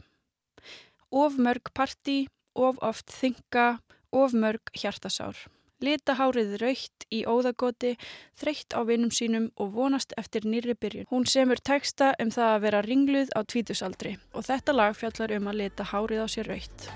[1.11, 2.25] Of mörg parti,
[2.55, 3.77] of oft þinga,
[4.11, 5.37] of mörg hjartasár.
[5.79, 7.93] Lita hárið raukt í óðagoti,
[8.41, 11.05] þreytt á vinum sínum og vonast eftir nýri byrjun.
[11.13, 15.53] Hún semur texta um það að vera ringluð á tvítusaldri og þetta lag fjallar um
[15.53, 16.89] að lita hárið á sér raukt.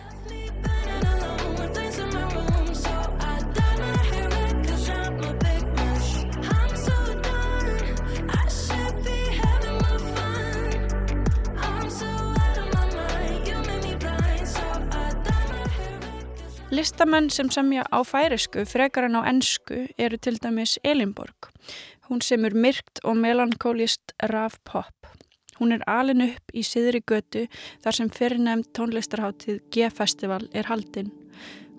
[16.73, 21.51] Listamenn sem semja á færisku frekar en á ennsku eru til dæmis Elinborg.
[22.09, 25.05] Hún semur myrkt og melankólist raf pop.
[25.59, 27.43] Hún er alin upp í siðri götu
[27.83, 31.11] þar sem fyrirnefnd tónlistarháttið G-festival er haldinn.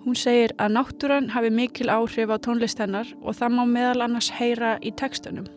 [0.05, 4.31] Hún segir að náttúran hafi mikil áhrif á tónlist hennar og það má meðal annars
[4.31, 5.49] heyra í tekstunum.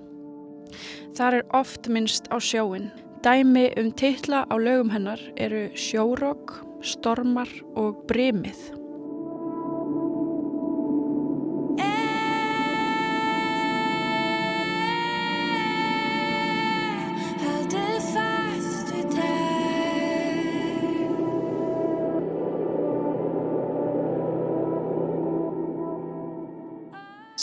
[1.15, 2.91] Þar er oft minnst á sjóin.
[3.23, 8.78] Dæmi um teitla á lögum hennar eru sjórók, stormar og brimið.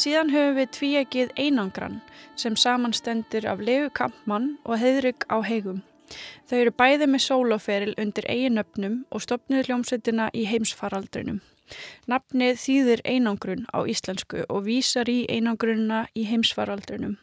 [0.05, 1.95] Síðan höfum við tvíegið einangran
[2.37, 5.79] sem samanstendur af Legu Kampmann og Heidrygg á heigum.
[6.45, 11.41] Þau eru bæði með sóloferil undir eiginöfnum og stopnuð hljómsveitina í heimsfaraldrinum.
[12.05, 17.17] Nafnið þýðir einangrun á íslensku og vísar í einangrunna í heimsfaraldrinum.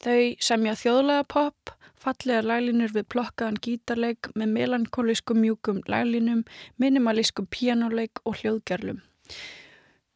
[0.00, 6.46] Þau semja þjóðlega pop, fallega laglínur við plokkaðan gítarleik með melankóliskum mjúkum laglínum,
[6.80, 9.04] minimalískum píjánuleik og hljóðgerlum.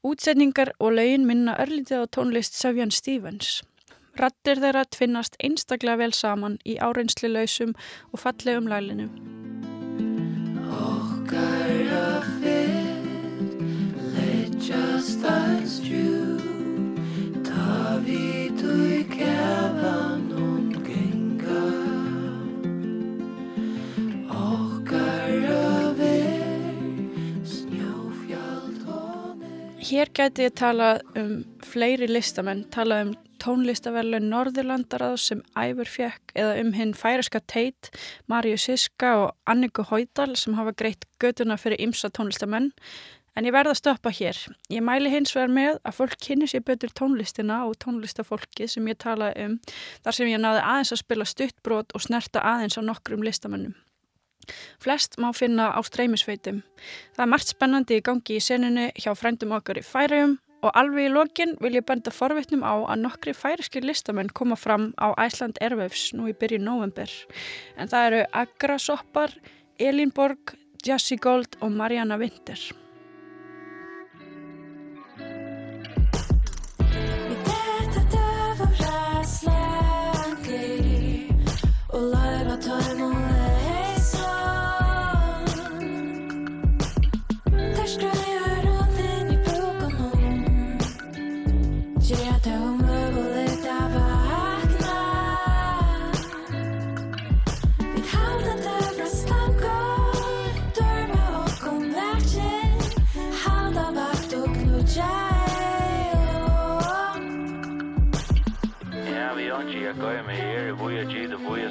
[0.06, 3.64] Útsetningar og laugin minna örlítið á tónlist Safjan Stevens.
[4.20, 7.72] Rattir þeirra tvinnast einstaklega vel saman í áreinsli lausum
[8.12, 9.08] og fallegum laglinu.
[10.78, 13.10] Okkar að fyrr,
[14.14, 16.35] let just us true,
[29.86, 36.56] Hér gæti ég talað um fleiri listamenn, talað um tónlistaverlu Norðurlandarað sem Æfur fjekk eða
[36.62, 37.92] um hinn færiska teit
[38.26, 42.72] Marju Siska og Anniku Hóidal sem hafa greitt göduna fyrir ymsa tónlistamenn.
[43.38, 44.42] En ég verða að stoppa hér.
[44.72, 48.98] Ég mæli hins vegar með að fólk kynni sér betur tónlistina og tónlistafólki sem ég
[48.98, 49.58] talaði um
[50.02, 53.76] þar sem ég náði aðeins að spila stuttbrot og snerta aðeins á nokkrum listamennum.
[54.82, 56.62] Flest má finna á streymisveitum.
[57.16, 61.08] Það er margt spennandi í gangi í seninu hjá frændum okkar í færium og alveg
[61.08, 65.60] í lokin vil ég benda forvittnum á að nokkri færiskir listamenn koma fram á Æsland
[65.60, 67.10] Airwaves nú í byrju november.
[67.76, 69.36] En það eru Agra Soppar,
[69.78, 70.56] Elin Borg,
[70.86, 72.58] Jassi Gold og Mariana Winter.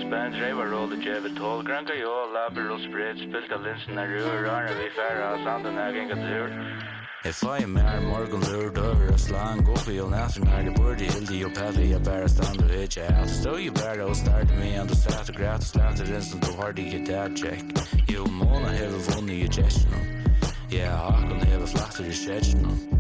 [0.08, 4.46] span driver roll the jeb tall granga yo lateral spread spilt the lens na rur
[4.48, 8.78] on we fair as on the nagging at the If I am her morgan Lord
[8.78, 12.28] over a slang go for your last night bird birdie in the paddy a bear
[12.28, 15.98] stand the edge out so you better start me on the south sat graph slant
[15.98, 17.64] the instant the hardy get that check.
[18.08, 20.02] You mona have a funny gesture
[20.70, 22.95] Yeah, I can have a flatter gesture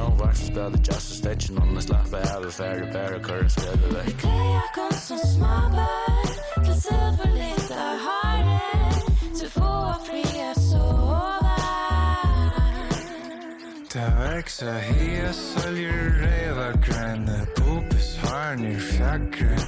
[0.00, 3.22] og vart spela just a stage on this life I have a fairy pair of
[3.22, 8.40] curves together like The chaos comes from small bird The silver lit our heart.
[9.38, 9.72] To få
[10.06, 11.40] fri er sover
[13.92, 19.58] Det veksa hia sølger reiva grænne Bopis harnir fjaggre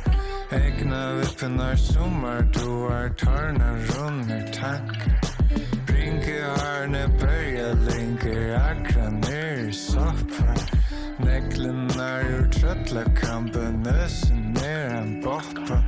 [0.52, 5.20] Egna vippinar sommar Duar tarna runnir tankar
[5.86, 9.21] Brinke harne börja linker Akran.
[9.72, 10.60] í sokkar
[11.22, 15.78] Neglunar úr tröllakambinu sem er en boppa.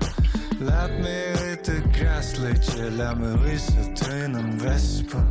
[0.61, 5.25] Læt mig auðvitað græsleitja, læt mig vísa tunum vespa.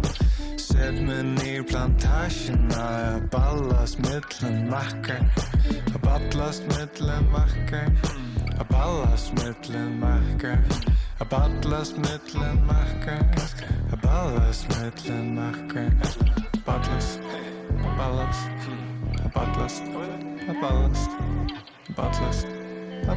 [0.60, 5.24] Sett mig nýr plantasjuna að ballast millum makkar.
[5.94, 7.90] Að ballast millum makkar.
[8.58, 10.68] Að ballast millum makkar.
[11.22, 13.24] Að ballast millum makkar.
[13.94, 15.90] Að ballast millum makkar.
[16.68, 17.43] Ballast
[17.98, 18.50] ballast,
[19.34, 19.84] ballast,
[20.62, 21.12] ballast,
[21.96, 22.48] ballast,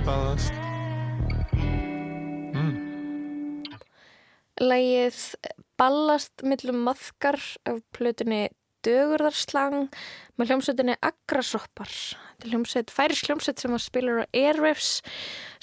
[0.05, 0.53] ballast.
[2.55, 2.75] Mm.
[4.61, 5.21] Lægið
[5.77, 7.37] Ballast millum maðkar
[7.69, 8.47] af plötunni
[8.87, 9.91] Dögurðarslang
[10.39, 11.91] með hljómsveitinni Agrasoppar
[12.37, 14.89] Þetta er hljómsveit, færis hljómsveit sem að spilur á Airwaves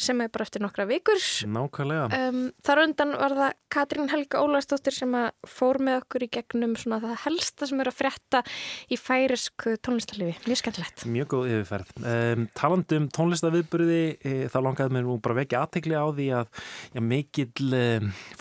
[0.02, 1.20] sem er bara eftir nokkra vikur.
[1.46, 2.08] Nákvæmlega.
[2.18, 6.74] Um, þar undan var það Katrín Helga Ólaðsdóttir sem að fór með okkur í gegnum
[6.82, 8.42] svona það helsta sem er að frétta
[8.90, 10.34] í færisku tónlistarlifi.
[10.48, 11.06] Mjög skemmtilegt.
[11.14, 11.94] Mjög góð yfirferð.
[12.02, 16.66] Um, talandum tónlistaviðburði, e, þá langaði mér nú bara vekja aðtegli á því að
[16.98, 17.86] já, mikill e,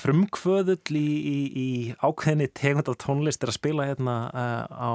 [0.01, 1.69] frumkvöðull í, í, í
[2.01, 4.93] ákveðinni tegund af tónlist er að spila hérna e, á,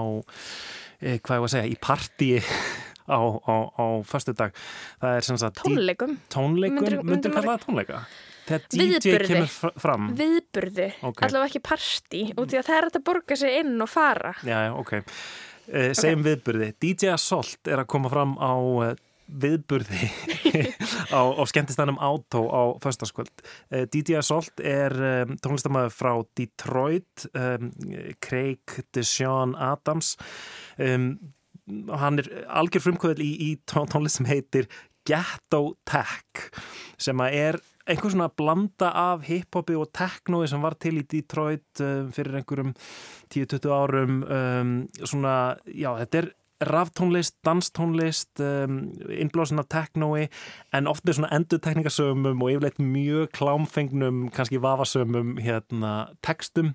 [0.98, 2.44] e, hvað ég var að segja, í partíi
[3.08, 4.54] á, á, á förstu dag.
[5.02, 5.62] Það er sem sagt...
[5.64, 6.18] Tónleikum.
[6.34, 8.04] Tónleikum, myndir myndirðu kalla það tónleika?
[8.48, 10.06] Þegar DJ kemur fr- fram.
[10.16, 11.26] Viðburði, Ok.
[11.28, 14.32] allavega ekki partí, út í að það er að borga sig inn og fara.
[14.48, 14.94] Já, já, ok.
[15.68, 16.70] Uh, segjum viðburði.
[16.80, 18.94] DJ Assault er að koma fram á uh,
[19.28, 20.08] viðburði
[21.20, 23.44] á, á skemmtistænum Auto á föstaskvöld.
[23.68, 24.96] Uh, DJ Assault er
[25.28, 27.74] um, tónlistamæður frá Detroit, um,
[28.24, 30.14] Craig DeShawn Adams.
[30.80, 31.18] Um,
[31.68, 34.70] hann er algjör frumkvöðl í, í tón- tónlist sem heitir
[35.08, 36.50] Ghetto Tech
[37.00, 41.84] sem að er einhver svona blanda af hiphopi og technoi sem var til í Detroit
[41.84, 42.74] um, fyrir einhverjum
[43.34, 45.38] 10-20 árum um, svona,
[45.72, 46.30] já, þetta er
[46.68, 48.80] raftónlist, danstónlist um,
[49.14, 50.26] innblásin af technoi
[50.76, 56.74] en oft með svona endurtekningasömum og yfirleitt mjög klámfengnum kannski vafasömum hérna textum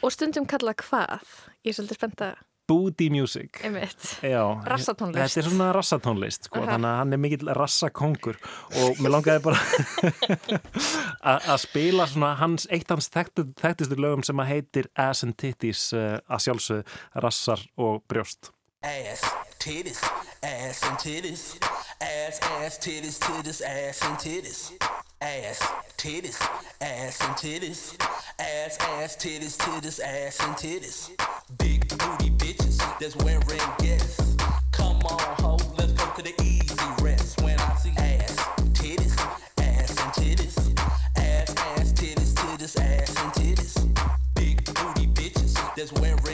[0.00, 1.26] Og stundum kalla hvað?
[1.60, 2.38] Ég er svolítið spennt að
[2.70, 5.18] Booty music Rassatónlist.
[5.18, 6.76] Þetta er svona rassatónlist sko, Aha.
[6.76, 8.38] þannig að hann er mikill rassakongur
[8.84, 9.58] og mér langaði bara
[11.32, 15.38] að að spila svona hans, eitt hans þekktu, þekktustu lögum sem að heitir Ass and
[15.40, 18.52] Titties uh, að sjálfsögðu rassar og brjóst
[18.82, 19.20] Ass,
[19.58, 20.00] titties,
[20.42, 21.58] ass and titties.
[22.00, 24.72] Ass, ass, titties, titties, ass and titties.
[25.20, 25.60] Ass,
[25.98, 26.40] titties,
[26.80, 27.94] ass and titties.
[28.38, 31.10] Ass, ass, titties, titties, ass and titties.
[31.58, 34.36] Big booty bitches that's wearing guests.
[34.72, 37.40] Come on, ho, let's go to the easy rest.
[37.42, 38.36] When I see ass,
[38.72, 39.16] titties,
[39.58, 40.56] ass and titties.
[41.16, 43.74] Ass, ass, titties, titties, ass and titties.
[44.34, 46.29] Big booty bitches that's wearing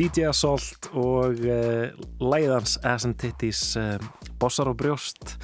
[0.00, 1.90] DJ Assault og uh,
[2.24, 3.98] læðans Ass and Titties uh,
[4.40, 5.34] Bossar og brjóst.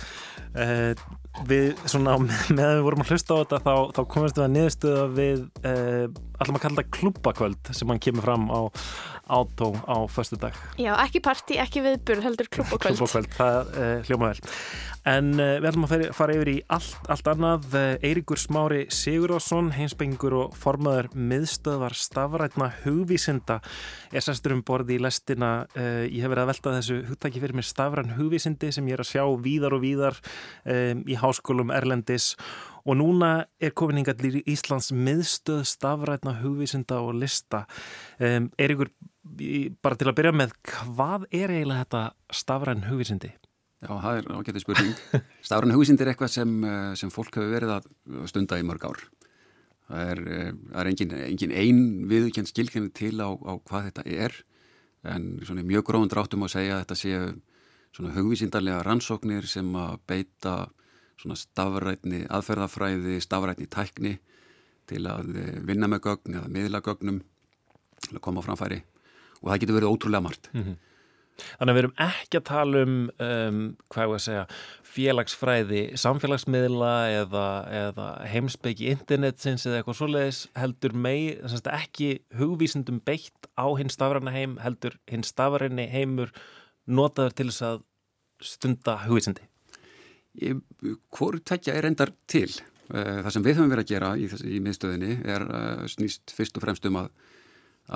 [0.56, 0.96] Uh,
[1.44, 2.14] við svona
[2.56, 6.56] meðan við vorum að hlusta á þetta þá, þá komumst við að niðurstöða við allum
[6.56, 8.60] að kalla þetta klubbakvöld sem hann kemur fram á
[9.26, 12.96] átó á föstu dag Já, ekki party, ekki viðbur, heldur klubb og kvöld.
[12.96, 14.40] Klubbakvöld, það hljóma vel
[15.06, 17.68] En uh, við ætlum að fara, fara yfir í allt, allt annað.
[18.02, 23.60] Eiríkur Smári Sigurðarsson, heimspengur og formaður miðstöðvar stafrætna hugvísinda
[24.10, 25.52] er sestur um borði í lestina.
[25.76, 29.04] Uh, ég hef verið að velta þessu hugtaki fyrir mér stafræn hugvísindi sem ég er
[29.04, 30.18] að sjá víðar og víðar
[30.64, 32.32] um, í háskólum Erlendis
[32.86, 33.30] og núna
[33.62, 37.64] er komin hingað í Íslands miðstöð stafrætna hugvísinda og lista.
[38.18, 38.92] Um, Eiríkur,
[39.82, 42.04] bara til að byrja með, hvað er eiginlega þetta
[42.42, 43.34] stafræn hugvísindi?
[43.86, 44.96] Já, það er ágætið spurning.
[45.46, 46.56] Stafran hugsind er eitthvað sem,
[46.98, 47.86] sem fólk hefur verið að
[48.32, 49.04] stunda í mörg ár.
[49.86, 50.22] Það er,
[50.72, 54.34] það er engin, engin ein viðkjent skilkenni til á, á hvað þetta er
[55.06, 55.28] en
[55.62, 60.56] mjög gróðan dráttum að segja að þetta séu hugvísindarlega rannsóknir sem að beita
[61.16, 64.16] stafrætni aðferðafræði, stafrætni tækni
[64.90, 65.30] til að
[65.66, 67.22] vinna með gögn eða miðla gögnum
[68.04, 68.82] til að koma á framfæri
[69.40, 70.50] og það getur verið ótrúlega margt.
[70.52, 70.76] Mm -hmm.
[71.36, 73.62] Þannig að við erum ekki að tala um, um
[73.92, 74.44] hvað ég að segja,
[74.96, 77.46] félagsfræði, samfélagsmiðla eða,
[77.80, 81.18] eða heimsbyggi internetsins eða eitthvað svoleiðis heldur mei,
[81.76, 86.32] ekki hugvísindum beitt á hinn stafræna heim heldur hinn stafræni heimur
[86.86, 87.84] notaður til þess að
[88.54, 89.44] stunda hugvísindi?
[91.16, 92.50] Hvor tekja er endar til?
[92.92, 96.58] Eh, það sem við höfum verið að gera í, í miðstöðinni er uh, snýst fyrst
[96.58, 97.08] og fremst um að,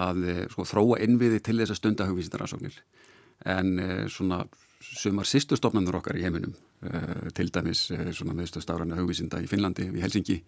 [0.05, 2.81] að sko, þróa innviði til þess að stunda hugvísindaransóknir
[3.49, 4.43] en uh, svona
[4.81, 10.05] sumar sýstustofnanur okkar í heiminum uh, til dæmis uh, svona meðstöðstafræna hugvísinda í Finnlandi, í
[10.05, 10.43] Helsingi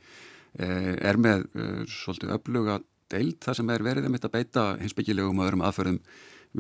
[0.53, 1.47] er með
[1.89, 2.75] svolítið öfluga
[3.09, 5.97] deild þar sem er verið þetta beita hinsbyggilegum og öðrum aðferðum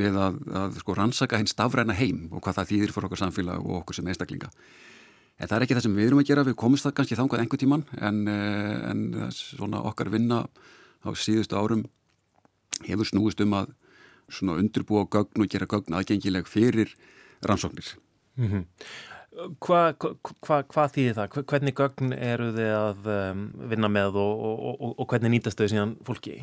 [0.00, 3.66] við að, að sko rannsaka hins stafræna heim og hvað það þýðir fyrir okkar samfélag
[3.66, 4.48] og okkur sem einstaklinga.
[5.36, 7.44] En það er ekki það sem við erum að gera, við komumst það kannski þangað
[7.44, 9.04] einhver tíman en, en
[9.36, 10.40] svona okkar vinna
[11.04, 11.84] á síðustu árum
[12.86, 13.76] hefur snúist um að
[14.32, 16.94] svona undirbúa gögn og gera gögn aðgengileg fyrir
[17.44, 17.94] rannsóknir.
[18.36, 18.64] Mm -hmm.
[19.60, 19.94] Hvað
[20.44, 21.44] hva, hva þýðir það?
[21.48, 25.68] Hvernig gögn eru þið að um, vinna með og, og, og, og hvernig nýtast þau
[25.68, 26.42] síðan fólki?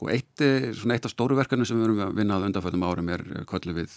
[0.00, 0.42] Og eitt,
[0.74, 3.74] svona eitt af stóru verkefni sem við erum að vinna að undanfættum árum er kvöldu
[3.76, 3.92] við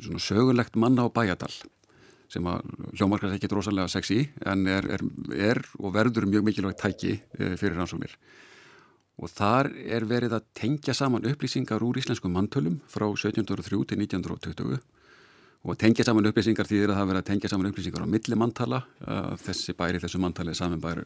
[0.00, 1.52] svona sögulegt manna á bæjadal
[2.30, 6.82] sem að hljómarkast ekki er rosalega sexy en er, er, er og verður mjög mikilvægt
[6.82, 8.14] tæki fyrir rannsóknir.
[9.20, 14.80] Og þar er verið að tengja saman upplýsingar úr íslenskum mantölum frá 1703 til 1920
[15.60, 18.78] og tengja saman upplýsingar því að það verið að tengja saman upplýsingar á milli mantala,
[19.44, 21.04] þessi bæri þessu mantali er saman bæri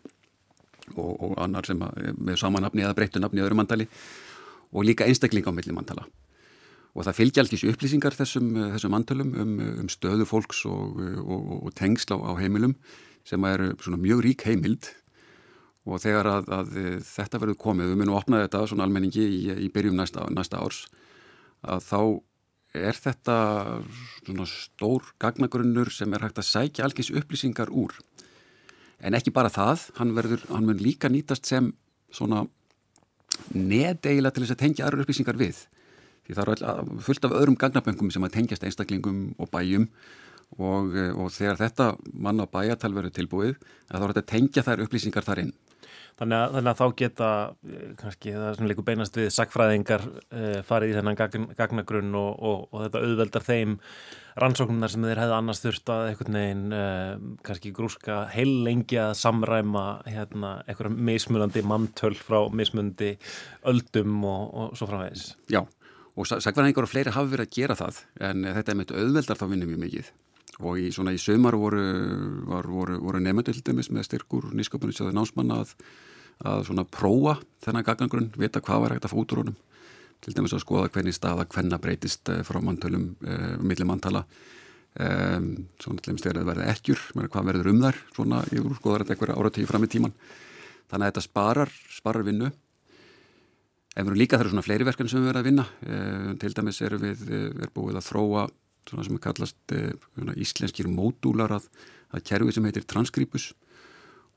[0.94, 3.88] og, og annar sem með samanafni eða breyttu nafni öðru mantali
[4.74, 6.06] og líka einstakling á milli mantala.
[6.94, 11.74] Og það fylgja alltaf upplýsingar þessum, þessum mantölum um, um stöðu fólks og, og, og
[11.74, 12.76] tengsla á heimilum
[13.26, 14.92] sem eru mjög rík heimild
[15.84, 19.68] og þegar að, að þetta verður komið, við munum opna þetta svona almenningi í, í
[19.72, 20.86] byrjum næsta, næsta árs
[21.64, 22.00] að þá
[22.74, 23.36] er þetta
[24.24, 27.94] svona stór gagnagrunnur sem er hægt að sækja algjörs upplýsingar úr.
[29.04, 31.70] En ekki bara það, hann verður hann mun líka nýtast sem
[32.14, 32.44] svona
[33.54, 35.64] nedeila til þess að tengja aðra upplýsingar við.
[36.24, 39.88] Því það er fullt af öðrum gagnaböngum sem að tengjast einstaklingum og bæjum.
[40.54, 43.54] Og, og þegar þetta manna bæjartal verður tilbúið
[43.88, 45.54] þá er þetta að tengja þær upplýsingar þar inn
[46.14, 47.28] Þannig að, þannig að þá geta
[47.98, 52.60] kannski það sem líkur beinast við sagfræðingar uh, farið í þennan gagn, gagnagrunn og, og,
[52.70, 53.76] og þetta auðveldar þeim
[54.44, 59.16] rannsóknunar sem þeir hefði annars þurft að einhvern veginn uh, kannski grúska heil lengi að
[59.18, 63.16] samræma hérna, einhverja mismunandi mantöl frá mismunandi
[63.70, 65.32] öldum og, og svo framvegis.
[65.50, 65.64] Já
[66.14, 69.48] og sagfræðingar og fleiri hafi verið að gera það en þetta er með auðveldar þá
[69.50, 70.10] vinnum mjög mikið
[70.62, 71.82] og í, svona, í sömar voru,
[72.46, 73.20] voru, voru
[73.66, 75.74] dæmis með styrkur nýsköpunisjóði námsmanna að,
[76.46, 79.56] að svona prófa þennan gagnagrunn, vita hvað var hægt að fótur honum.
[80.24, 85.50] Til dæmis að skoða hvernig staða hvenna breytist eh, frá mantölum eh, millir mantala um,
[85.82, 89.16] svona til dæmis þegar það verði ekkjur hvað verður um þar, svona ég skoðar þetta
[89.16, 90.14] eitthvað áratíu fram í tíman
[90.88, 92.52] þannig að þetta sparar, sparar vinnu.
[93.94, 95.64] En við erum líka þar svona fleiri verkan sem við verðum að vinna.
[95.86, 98.46] Um, til dæmis erum við er búið að þróa
[98.88, 99.92] svona sem er kallast eh,
[100.40, 101.68] íslenskir módúlar að,
[102.14, 103.52] að kerfi sem heitir transkripus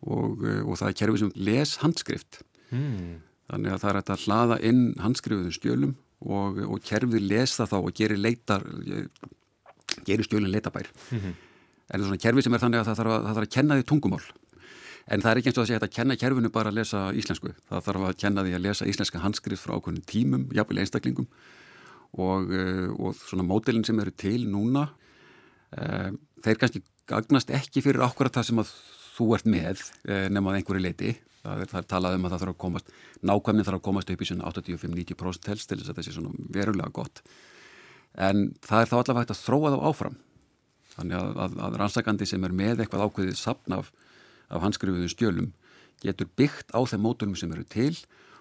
[0.06, 2.42] og, eh, og það er kerfi sem les handskrift
[2.72, 3.18] mm.
[3.52, 5.96] þannig að það er að hlaða inn handskrifuðum skjölum
[6.26, 8.66] og, og kerfið les það þá og gerir leitar
[10.08, 11.34] gerir skjölinn leitabær mm -hmm.
[11.34, 13.56] en það er svona kerfi sem er þannig að það þarf að, það þarf að
[13.56, 14.26] kenna því tungumál
[15.08, 17.54] En það er ekki eins og að segja að kenna kerfinu bara að lesa íslensku.
[17.70, 21.30] Það þarf að kenna því að lesa íslenska handskrift frá ákveðin tímum, jafnvel einstaklingum
[22.18, 24.88] og, uh, og svona módelin sem eru til núna,
[25.78, 26.12] uh,
[26.46, 28.74] þeir kannski gagnast ekki fyrir akkurat það sem að
[29.18, 31.16] þú ert með uh, nema að einhverju leiti.
[31.48, 32.90] Það er, það er talað um að það þarf að komast,
[33.24, 36.92] nákvæmni þarf að komast upp í svona 85-90% helst til þess að þessi svona verulega
[36.96, 37.22] gott.
[38.18, 40.18] En það er þá allavega hægt að þróa þá áfram.
[40.98, 43.94] Þannig að, að, að rannsakandi sem er með eitthvað ákveðið sapn af
[44.54, 45.52] af hanskrifuðu stjölum
[46.04, 47.94] getur byggt á þeim mótulum sem eru til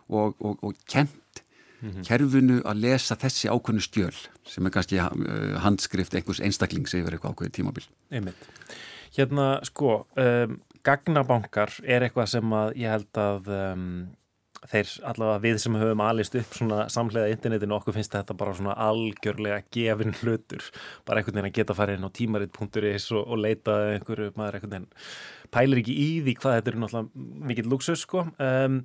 [0.06, 1.42] og, og, og kent
[1.80, 2.06] mm -hmm.
[2.08, 4.14] kerfinu að lesa þessi ákveðnu stjöl
[4.44, 7.88] sem er kannski uh, handskrift einhvers einstaklings yfir eitthvað ákveðið tímabil.
[8.10, 8.48] Einmitt.
[9.16, 14.08] Hérna sko, um, gagnabankar er eitthvað sem að ég held að um,
[14.70, 18.76] þeir allavega við sem höfum alist upp svona samlega internetinu okkur finnst þetta bara svona
[18.86, 20.64] algjörlega gefin hlutur
[21.06, 24.58] bara einhvern veginn að geta að fara inn á tímarit.is og, og leita einhverju maður
[24.58, 24.88] einhvern veginn
[25.54, 28.80] pælir ekki í því hvað þetta eru náttúrulega mikill luxus sko um,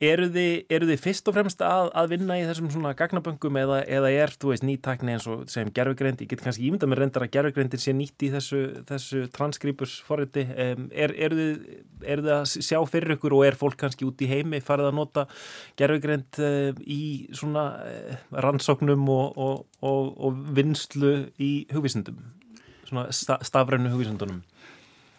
[0.00, 3.80] eru, þið, eru þið fyrst og fremst að, að vinna í þessum svona gagnaböngum eða,
[3.84, 7.26] eða er þú veist nýttakni eins og sem gerfugreind, ég get kannski ímynda með reyndar
[7.26, 11.78] að gerfugreindir sé nýtt í þessu, þessu transkripus forriti, um, er, eru, þið,
[12.14, 14.98] eru þið að sjá fyrir ykkur og er fólk kannski út í heimi farið að
[15.02, 15.26] nota
[15.80, 17.02] gerfugreind uh, í
[17.36, 22.24] svona uh, rannsóknum og, og, og, og vinslu í hugvísindum?
[22.88, 24.40] Svona sta, stafrænu hugvísindunum?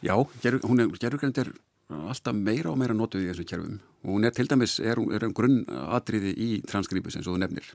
[0.01, 1.53] Já, gerfugreind er
[1.91, 3.79] alltaf meira og meira notuð í þessu kerfum.
[4.05, 7.43] Og hún er til dæmis, er, er um grunn atriði í transkripus eins og þú
[7.43, 7.73] nefnir.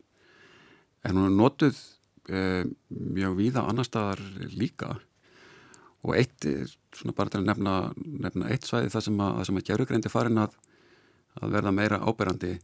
[1.07, 1.81] En hún er notuð
[2.31, 4.23] eh, mjög víða annar staðar
[4.55, 4.97] líka.
[6.07, 6.47] Og eitt,
[6.95, 10.57] svona bara til að nefna, nefna eitt svæði það sem að, að er farin að,
[11.43, 12.57] að verða meira áberandi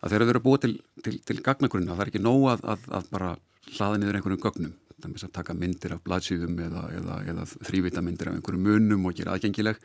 [0.00, 3.10] að þeirra verið búið til, til, til gagnagrunna, það er ekki nóg að, að, að
[3.12, 3.32] bara
[3.76, 4.76] hlaða niður einhverjum gögnum.
[5.00, 9.16] Þannig að taka myndir af bladsýðum eða, eða, eða þrývita myndir af einhverjum munum og
[9.16, 9.80] gera aðgengileg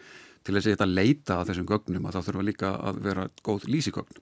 [0.45, 3.67] til þess að þetta leita að þessum gögnum að það þurfa líka að vera góð
[3.73, 4.21] lýsigögn.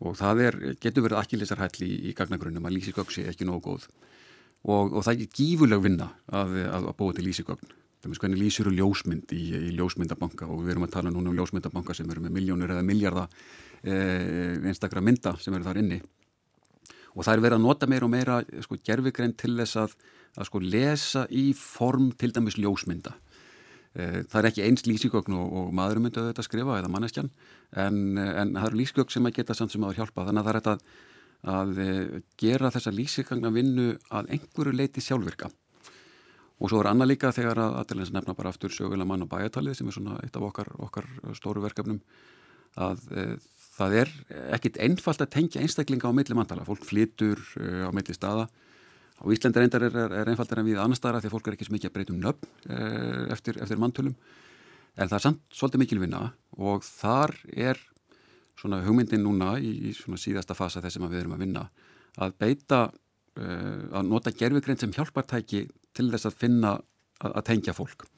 [0.00, 3.90] Og það er, getur verið akkillisarhæll í, í gagnagrunnum að lýsigögn sé ekki nógu góð.
[4.60, 7.76] Og, og það er ekki gífurleg vinna að, að, að búa til lýsigögn.
[8.00, 10.48] Hvernig lýsir eru ljósmynd í, í ljósmyndabanka?
[10.48, 13.28] Og við erum að tala núna um ljósmyndabanka sem eru með miljónur eða miljardar
[13.84, 15.98] eh, einstakra mynda sem eru þar inni.
[17.12, 19.96] Og það er verið að nota meira og meira sko, gerfigrein til þess að,
[20.38, 23.12] að sko, lesa í form til dæmis ljósmynda.
[23.90, 27.30] E, það er ekki eins lýsigögn og, og maðurum myndi að þetta skrifa eða manneskjan
[27.82, 30.52] en, en það eru lýsigögn sem að geta samt sem að hjálpa þannig að það
[30.52, 30.84] er þetta að,
[31.54, 35.50] að e, gera þessa lýsigögn að vinnu að einhverju leiti sjálfvirka.
[36.60, 39.24] Og svo er annað líka þegar að, til þess að nefna bara aftur sögulega mann
[39.24, 42.02] og bæjartalið sem er svona eitt af okkar, okkar stóru verkefnum
[42.78, 43.26] að e,
[43.80, 44.10] það er
[44.56, 48.46] ekkit einfalt að tengja einstaklinga á milli mantala, fólk flytur uh, á milli staða
[49.20, 51.56] á Íslandi reyndar er, er, er einfaltar en við annar staðara því að fólk er
[51.56, 54.16] ekki svo mikið að breytum nöfn uh, eftir, eftir manntölum.
[54.96, 56.22] En það er samt svolítið mikil vinna
[56.56, 57.80] og þar er
[58.60, 61.66] svona hugmyndin núna í, í svona síðasta fasa þess að við erum að vinna
[62.20, 65.66] að beita uh, að nota gerfugrein sem hjálpartæki
[65.96, 68.08] til þess að finna að, að tengja fólk.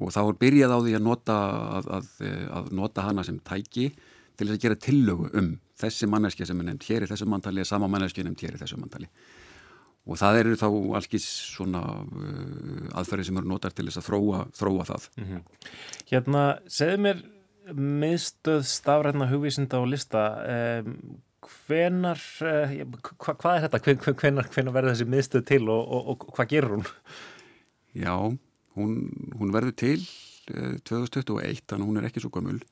[0.00, 1.38] Og þá er byrjað á því að nota,
[1.78, 2.10] að, að,
[2.56, 6.68] að nota hana sem tæki til þess að gera tillögu um þessi manneskja sem er
[6.70, 9.08] nefnd hér í þessu mantali sama manneskja nefnd hér í þessu mantali
[10.02, 14.40] og það eru þá algis svona uh, aðferði sem eru notar til þess að þróa,
[14.58, 15.42] þróa það mm -hmm.
[16.10, 17.22] Hérna, segðu mér
[17.72, 20.24] miðstöð stafræðna hugvísinda og lista
[20.82, 20.96] um,
[21.46, 23.82] hvenar uh, hva, hvað er þetta?
[23.86, 26.86] Hven, hvenar, hvenar verður þessi miðstöð til og, og, og, hvað gerur hún?
[27.94, 28.14] Já,
[28.74, 28.92] hún,
[29.38, 29.98] hún verður til
[30.50, 32.62] uh, 2021, þannig hún er ekki svo gömul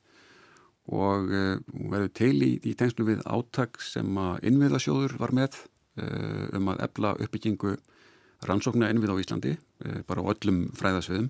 [0.91, 1.59] og uh,
[1.93, 5.61] verður til í, í tengslu við áttak sem að innviðasjóður var með
[5.99, 7.75] um að ebla uppbyggingu
[8.47, 11.29] rannsókna innvið á Íslandi uh, bara á öllum fræðasviðum.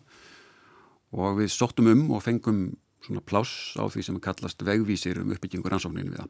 [1.17, 2.61] Og við sóttum um og fengum
[3.03, 6.29] svona pláss á því sem kallast vegvísir um uppbyggingu rannsókna innviða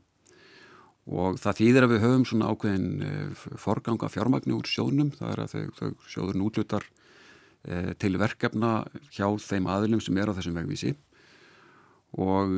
[1.11, 2.91] og það þýðir að við höfum svona ákveðin
[3.59, 5.09] forganga fjármagnu úr sjóðnum.
[5.17, 6.85] Það er að þau, þau sjóðurinn útlutar
[7.99, 8.73] til verkefna
[9.09, 10.93] hjá þeim aðlum sem er á þessum vegvísi.
[12.21, 12.53] Og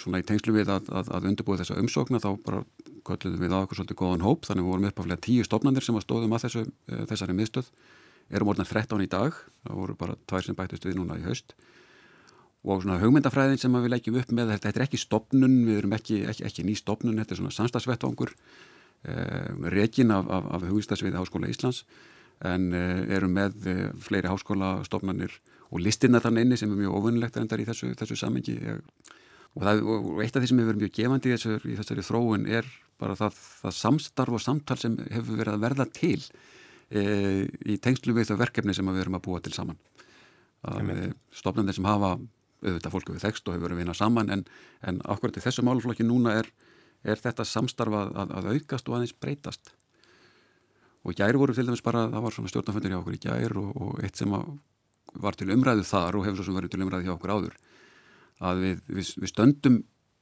[0.00, 2.62] svona í tengslu við að, að, að undirbúið þessa umsókna þá bara
[3.06, 4.46] kölluðum við á okkur svolítið góðan hóp.
[4.46, 7.70] Þannig við vorum uppaflega tíu stofnandir sem að stóðum að þessu, e, þessari miðstöð.
[8.32, 9.38] Erum orðin 13 í dag.
[9.66, 11.56] Það voru bara tvær sem bættist við núna í haust.
[12.62, 16.20] Og svona hugmyndafræðin sem við leggjum upp með þetta, er ekki stopnun við erum ekki,
[16.30, 19.14] ekki, ekki ný stopnun þetta er svona samstagsvettvangur e,
[19.74, 21.82] rekin af, af, af hugvistasviði Háskóla Íslands.
[22.46, 22.84] En e,
[23.18, 25.34] erum með e, fleiri háskólastofnanir
[25.72, 28.60] og listina þann einni sem er mjög ofunlegt í þessu, þessu samengi
[29.52, 32.06] og, það, og eitt af því sem hefur verið mjög gefandi í þessari, í þessari
[32.06, 32.68] þróun er
[33.02, 36.18] bara það, það samstarf og samtal sem hefur verið að verða til
[36.88, 37.02] e,
[37.68, 39.80] í tengslu við þau verkefni sem við erum að búa til saman.
[40.62, 42.14] E, stofnandir sem hafa
[42.62, 44.44] auðvitað fólk hefur þekst og hefur verið að vinna saman en,
[44.86, 46.50] en akkurat í þessu málflokki núna er,
[47.02, 49.74] er þetta samstarfa að, að aukast og aðeins breytast.
[51.02, 53.72] Og gæri voru til dæmis bara, það var svona stjórnafundur hjá okkur í gæri og,
[53.74, 54.32] og eitt sem
[55.22, 57.56] var til umræðu þar og hefur svo sem verið til umræðu hjá okkur áður
[58.42, 59.78] að við, við, við stöndum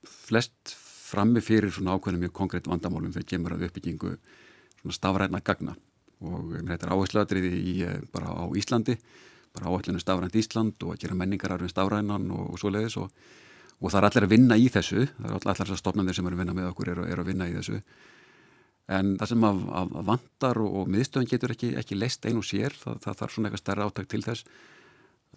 [0.06, 0.76] flest
[1.10, 4.14] frammi fyrir svona ákveðinu mjög konkrétt vandamálum þegar kemur að uppbyggingu
[4.80, 5.74] svona stafræna gagna.
[6.20, 7.74] Og þetta er áhersluatriði í
[8.12, 8.98] bara á Íslandi
[9.54, 13.10] bara áhersluinu stafrænt Ísland og að gera menningararfinn stafrænan og, og svo leiðis og,
[13.80, 16.38] og það er allir að vinna í þessu það er allir þessar stofnandir sem eru
[16.38, 17.80] að vinna með okkur eru, eru að vinna í þessu.
[18.90, 22.74] En það sem að, að vandar og, og miðstöðan getur ekki, ekki leist einu sér
[22.78, 24.46] það, það þarf svona eitthvað stærra áttak til þess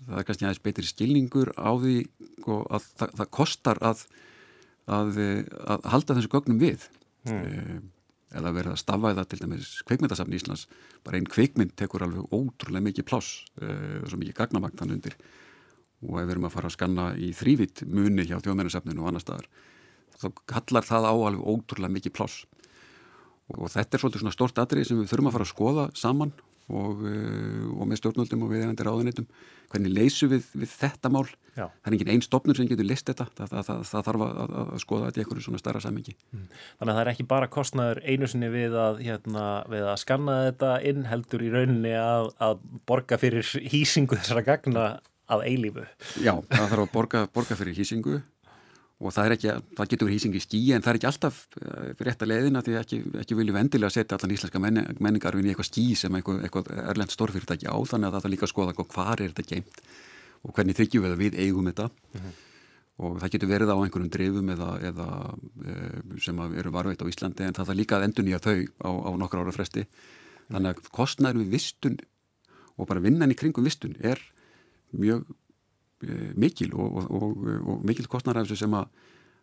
[0.02, 1.98] það er kannski aðeins betri skilningur á því
[2.48, 4.06] og að það, það kostar að,
[5.00, 5.20] að,
[5.76, 6.88] að halda þessu gögnum við.
[7.24, 7.92] Mm.
[8.36, 10.66] eða verða að stafæða til dæmis kveikmyndasafn í Íslands.
[11.06, 13.70] Bara einn kveikmynd tekur alveg ótrúlega mikið pláss e,
[14.02, 15.16] og svo mikið gagnamagt hann undir.
[16.04, 19.24] Og ef við erum að fara að skanna í þrývitt muni hjá þjóðmennarsafninu og annar
[19.24, 19.48] staðar
[20.24, 22.44] þá kallar það á alveg ótrúlega mikið pláss.
[23.54, 26.34] Og þetta er svolítið svona stort atrið sem við þurfum að fara að skoða saman
[26.72, 27.04] og,
[27.74, 29.28] og með stjórnvöldum og við efandir áðunitum
[29.74, 31.26] hvernig leysu við, við þetta mál?
[31.54, 31.68] Já.
[31.68, 33.28] það er engin einn stopnur sem getur list þetta.
[33.38, 36.44] Það, það, það, það þarf að, að skoða þetta í einhverju svona starra samingi mm.
[36.80, 40.38] Þannig að það er ekki bara kostnaður einu sinni við að, hérna, við að skanna
[40.48, 44.86] þetta inn heldur í rauninni að, að borga fyrir hýsingu þessara gagna
[45.34, 45.86] að eilífu.
[46.22, 48.20] Já, það þarf að borga, borga fyrir hýsingu
[49.04, 52.08] og það, ekki, það getur verið hýsing í skí en það er ekki alltaf fyrir
[52.08, 55.84] rétt að leiðina því ekki, ekki viljum vendilega setja allan íslenska menningarvin í eitthvað skí
[56.00, 59.34] sem eitthvað, eitthvað erlend stórfyrirtæki á þannig að það er líka að skoða hvað er
[59.34, 59.84] þetta geimt
[60.44, 62.34] og hvernig tryggjum við að við eigum þetta mm -hmm.
[63.04, 65.08] og það getur verið á einhverjum drifum eða, eða
[65.68, 65.76] e,
[66.24, 69.12] sem eru varveit á Íslandi en það er líka að endur nýja þau á, á
[69.20, 69.88] nokkra ára fresti
[70.48, 71.98] þannig að kostnæður við vistun
[72.78, 74.20] og bara vinnan í kringum vistun er
[74.92, 75.43] mjög Eh,
[76.40, 78.88] mikil og, og, og, og mikil kostnarafsu sem að,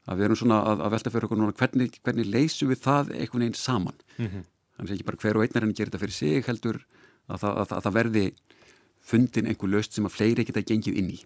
[0.06, 3.12] að við erum svona að, að velta fyrir okkur núna hvernig, hvernig leysum við það
[3.16, 3.98] einhvern veginn saman?
[4.18, 4.46] Mm -hmm.
[4.76, 6.80] þannig að ekki bara hver og einnar henni gerir þetta fyrir sig heldur
[7.28, 8.26] að, að það verði
[9.00, 11.20] fundin einhver löst sem að fleiri geta gengið inn í.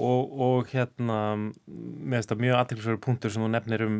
[0.00, 3.98] Og hérna með þetta mjög aðtilsverður punktur sem þú nefnir um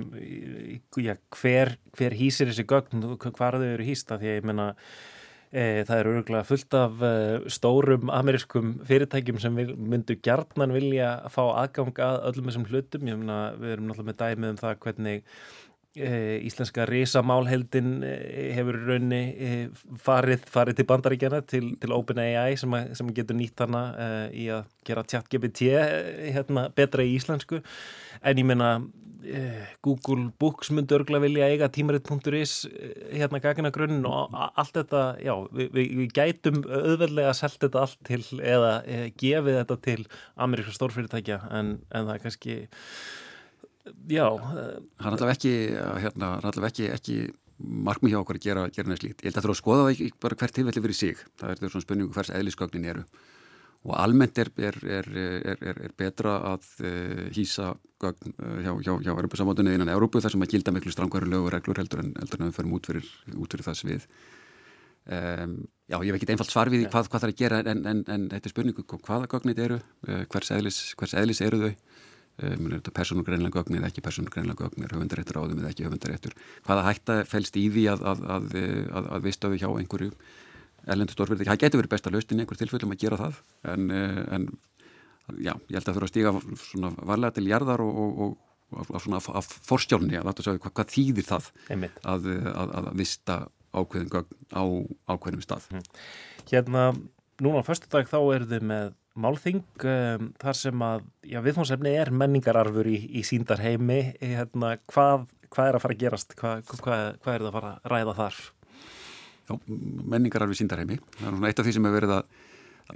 [0.96, 4.70] já, hver, hver hýsir þessi gögn, hvað þau eru hýsta því að ég menna
[5.56, 7.12] það eru örgulega fullt af e,
[7.52, 13.06] stórum amerískum fyrirtækjum sem myndu gjarnan vilja fá aðgang að öllum þessum hlutum.
[13.08, 15.22] Ég meina, við erum náttúrulega með dæmið um það hvernig
[15.96, 16.10] e,
[16.50, 17.94] íslenska risamálheldin
[18.58, 19.22] hefur raunni
[20.04, 23.86] farið, farið til bandaríkjana til, til OpenAI sem, að, sem getur nýtt hana
[24.36, 25.72] í að gera chat GPT
[26.36, 27.64] hérna, betra í íslensku.
[28.20, 29.05] En ég meina, Eh,
[29.84, 35.34] Google Books myndi örgla vilja eiga tímaritt.is eh, hérna gagina grunn og allt þetta, já,
[35.52, 39.98] við, við, gætum auðveldlega að selta þetta allt til eða e, gefið þetta til
[40.46, 42.58] ameríska stórfyrirtækja en, en það er kannski
[44.10, 45.56] já Það er alltaf ekki,
[46.02, 46.30] hérna,
[46.68, 47.18] ekki, ekki
[47.56, 49.22] markmið hjá okkur að gera, gera næst líkt.
[49.22, 51.24] Ég held að það þurfa að skoða það ekki bara hvert tilfelli fyrir sig.
[51.40, 53.04] Það er svona spurningu hvers eðlisgögnin eru
[53.86, 59.12] og almennt er, er, er, er betra að uh, hýsa gögn uh, hjá, hjá, hjá
[59.12, 62.42] Europasamvátunni innan Európu þar sem að gilda miklu strangværi lög og reglur heldur en, heldur
[62.42, 64.08] en við förum út fyrir, út fyrir það svið.
[65.06, 67.84] Um, já, ég hef ekki einfalt svar við hvað, hvað það er að gera en,
[67.86, 69.76] en, en þetta er spurningu hvaða gögnit eru,
[70.08, 74.66] uh, hvers, eðlis, hvers eðlis eru þau, um, er þetta persónugreinlega gögn eða ekki persónugreinlega
[74.66, 76.34] gögn, er höfundaréttur áðum eða ekki höfundaréttur,
[76.66, 80.10] hvaða hætta fælst í því að, að, að, að, að viðstöðu hjá einhverju
[80.86, 83.38] erlendu stórfyrirtæki, það getur verið besta laustin í einhver tilfellum að gera það
[83.72, 84.48] en, eh, en
[85.42, 88.94] já, ég held að það þurfa að stíga svona varlega til jarðar og, og, og
[88.94, 91.50] af svona af forstjálni að að segja hvað, hvað þýðir það
[92.12, 93.40] að, að, að vista
[93.76, 94.64] ákveðin á
[95.12, 95.68] ákveðinum stað.
[95.74, 95.84] Hm.
[96.50, 96.84] Hérna,
[97.42, 101.94] núna á förstu dag þá er þið með málþing um, þar sem að, já, viðfónsefni
[101.96, 106.36] er menningararfur í, í síndarheimi hérna, hvað, hvað er að fara að gerast?
[106.36, 108.42] Hvað, hvað, hvað er það að fara að ræða þar?
[109.46, 109.54] Já,
[110.10, 110.98] menningararfi síndarheimi.
[111.20, 112.22] Það er svona eitt af því sem við verið að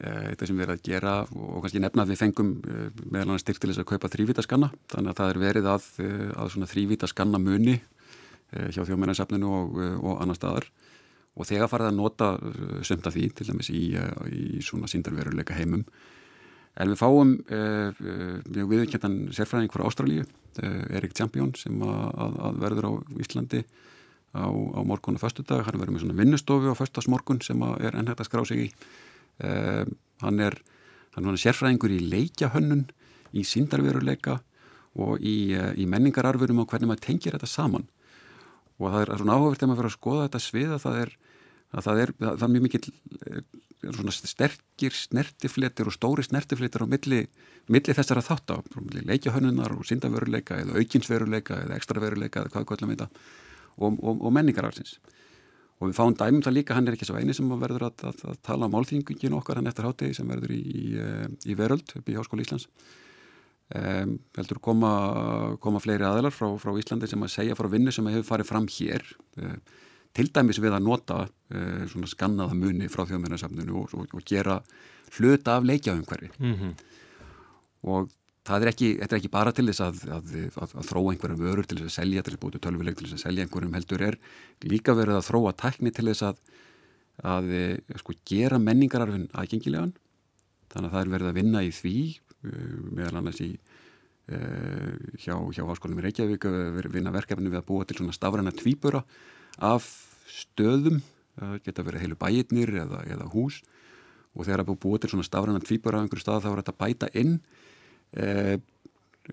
[0.00, 2.52] eh, eitt af því sem við verið að gera og kannski nefna að við fengum
[2.58, 4.70] eh, meðal annars styrk til þess að kaupa þrývítaskanna.
[4.90, 7.80] Þannig að það er verið að, eh, að þrývítaskanna muni
[8.50, 10.64] hjá þjóðmennarsafninu og, og annar staðar
[11.38, 12.30] og þegar farið að nota
[12.82, 15.84] sömt af því til dæmis í, í svona síndarveruleika heimum.
[16.74, 20.26] En við fáum mjög viðkjöndan sérfræðing frá Ástralíu,
[20.66, 22.92] Erik Champion sem að, að verður á
[23.22, 23.62] Íslandi
[24.34, 28.22] á, á morgun og föstudag, hann verður með svona vinnustofu á föstasmorgun sem er ennhægt
[28.22, 28.68] að skrá sig í.
[29.40, 29.86] Uh,
[30.20, 30.58] hann er
[31.16, 32.84] hann er sérfræðingur í leikjahönnun
[33.34, 34.38] í síndarveruleika
[35.00, 37.88] og í, uh, í menningararfurum og hvernig maður tengir þetta saman.
[38.78, 41.18] Og það er svona áhugavert þegar maður fyrir að skoða þetta svið að það er
[41.70, 43.42] að það er, það, það er mjög mikill eh,
[43.80, 47.20] svona sterkir snertifletir og stóri snertifletir á milli,
[47.70, 48.56] milli þessara þátt á
[49.06, 53.08] leikjahönnunar og syndaveruleika eða aukinsveruleika eða ekstraveruleika eða hvað kvöldum þetta
[53.78, 54.98] og, og, og menningararfsins.
[55.80, 58.24] Og við fáum dæmum það líka, hann er ekki svo eini sem verður að, að,
[58.28, 60.82] að tala á málþingin okkar hann eftir hátegi sem verður í, í,
[61.48, 62.66] í Veröld upp í Háskóli Íslands.
[63.70, 64.90] Um, heldur koma,
[65.62, 68.64] koma fleiri aðlar frá, frá Íslandi sem að segja frá vinnu sem hefur farið fram
[68.66, 69.04] hér
[69.38, 69.60] um,
[70.18, 74.58] til dæmis við að nota uh, svona skannaða muni frá þjóðmennasafninu og, og, og gera
[75.14, 76.32] hluta af leikjaumhverfi.
[76.42, 76.74] Mm -hmm.
[77.94, 78.10] og
[78.48, 81.42] það er ekki, þetta er ekki bara til þess að, að, að, að þróa einhverjum
[81.44, 83.76] vörur til þess að selja, til þess að búti tölvuleik til þess að selja einhverjum
[83.76, 84.16] heldur er
[84.64, 87.50] líka verið að þróa tækni til þess að
[88.00, 89.92] sko, gera menningararfin aðgengilegan.
[90.72, 91.96] Þannig að það er verið að vinna í því
[92.96, 96.46] meðal annars í uh, hjá, hjá Háskólinum í Reykjavík
[96.94, 99.02] vinna verkefni við að búa til svona stafræna tvíbura
[99.60, 99.88] af
[100.30, 101.02] stöðum,
[101.66, 103.60] geta verið heilu bæirnir eða, eða hús.
[104.32, 107.10] Og þegar að búa til svona stafræna tvíbura af einhverju stað þá er þetta bæta
[107.18, 107.69] inn eh,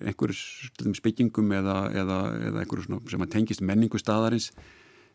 [0.03, 2.17] einhverjum spekkingum eða, eða,
[2.49, 4.51] eða einhverjum sem að tengist menningu staðarins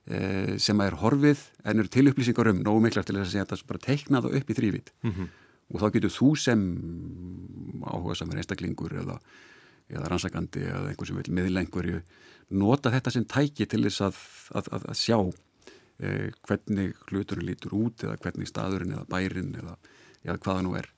[0.07, 3.47] eh, sem er horfið en eru til upplýsingar um nógu miklar til þess að segja
[3.47, 5.31] að það bara teikna það upp í þrývit mm -hmm.
[5.71, 6.67] og þá getur þú sem
[7.83, 9.19] áhuga samir einstaklingur eða,
[9.91, 12.03] eða rannsakandi eða einhver sem vil miðla einhverju
[12.51, 14.17] nota þetta sem tæki til þess að,
[14.55, 15.19] að, að, að sjá
[15.99, 19.77] eh, hvernig hluturinn lítur út eða hvernig staðurinn eða bærin eða,
[20.25, 20.91] eða hvaða nú er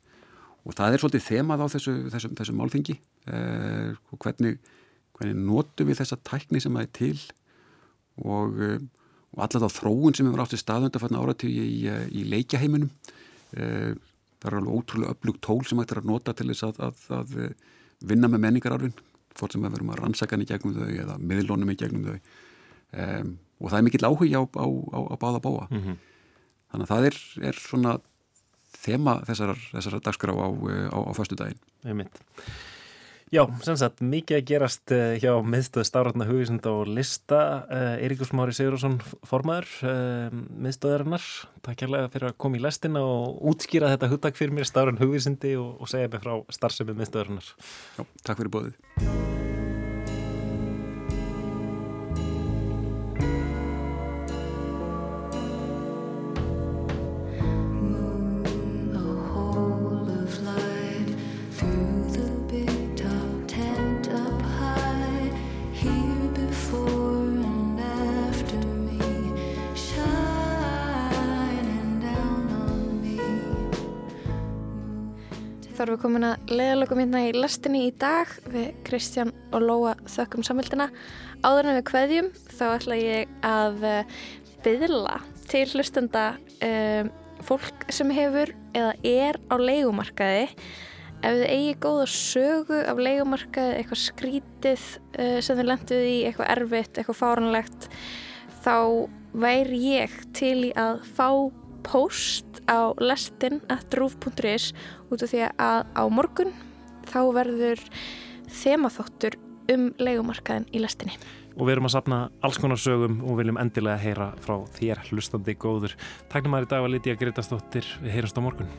[0.65, 2.97] og það er svolítið þemað á þessu, þessu, þessu málþingi.
[3.29, 4.59] Eh, hvernig,
[5.19, 7.19] hvernig notum við þessa tækni sem það er til
[8.25, 8.81] og, eh,
[9.35, 12.91] og allar þá þróun sem varum átt í staðönda fann áratíu í, í leikjaheiminum.
[13.59, 13.93] Eh,
[14.41, 17.05] það er alveg ótrúlega upplugt tól sem hægt er að nota til þess að, að,
[17.21, 17.37] að
[18.05, 18.97] vinna með menningararfin
[19.35, 22.19] fór sem við verum að rannsaka hann í gegnum þau eða miðlónum í gegnum þau.
[22.95, 25.97] Um, og það er mikill áhuga á, á, á, á báða báa mm -hmm.
[26.71, 27.17] þannig að það er,
[27.49, 27.95] er svona
[28.77, 31.61] þema þessar, þessar dagskrá á, á, á föstu daginn.
[33.35, 37.41] Já, sem sagt, mikið að gerast hjá miðstöð Stárarna Hugisund og Lista.
[37.99, 39.73] Eiríkur Smári Sigurðarsson, formaður
[40.55, 41.25] miðstöðarinnar.
[41.67, 45.57] Takk kærlega fyrir að koma í lestina og útskýra þetta hugtak fyrir mér Stárarn Hugisundi
[45.59, 47.51] og, og segja mig frá starfsemi miðstöðarinnar.
[47.99, 49.44] Já, takk fyrir bóðið.
[76.59, 80.89] Leiðalögum hérna í lastinni í dag við Kristján og Lóa þökkum samvildina.
[81.45, 83.85] Áður en við kveðjum þá ætla ég að
[84.65, 85.19] byðla
[85.51, 86.25] til hlustenda
[86.65, 87.11] um,
[87.45, 90.47] fólk sem hefur eða er á leikumarkaði.
[91.25, 94.87] Ef þið eigi góða sögu af leikumarkaði, eitthvað skrítið
[95.19, 97.91] uh, sem þið lenduð í, eitthvað erfitt, eitthvað fáranlegt,
[98.65, 98.77] þá
[99.35, 101.29] væri ég til í að fá
[101.85, 104.73] post á lestin at roof.is
[105.17, 106.53] út af því að á morgun
[107.09, 107.83] þá verður
[108.63, 109.39] þemaþóttur
[109.73, 111.19] um leikumarkaðin í lestinni.
[111.55, 115.55] Og við erum að sapna alls konar sögum og viljum endilega heyra frá þér hlustandi
[115.55, 115.95] góður.
[116.27, 117.95] Takk fyrir maður í dag að Lítiða Gretastóttir.
[118.03, 118.75] Við heyrast á morgun.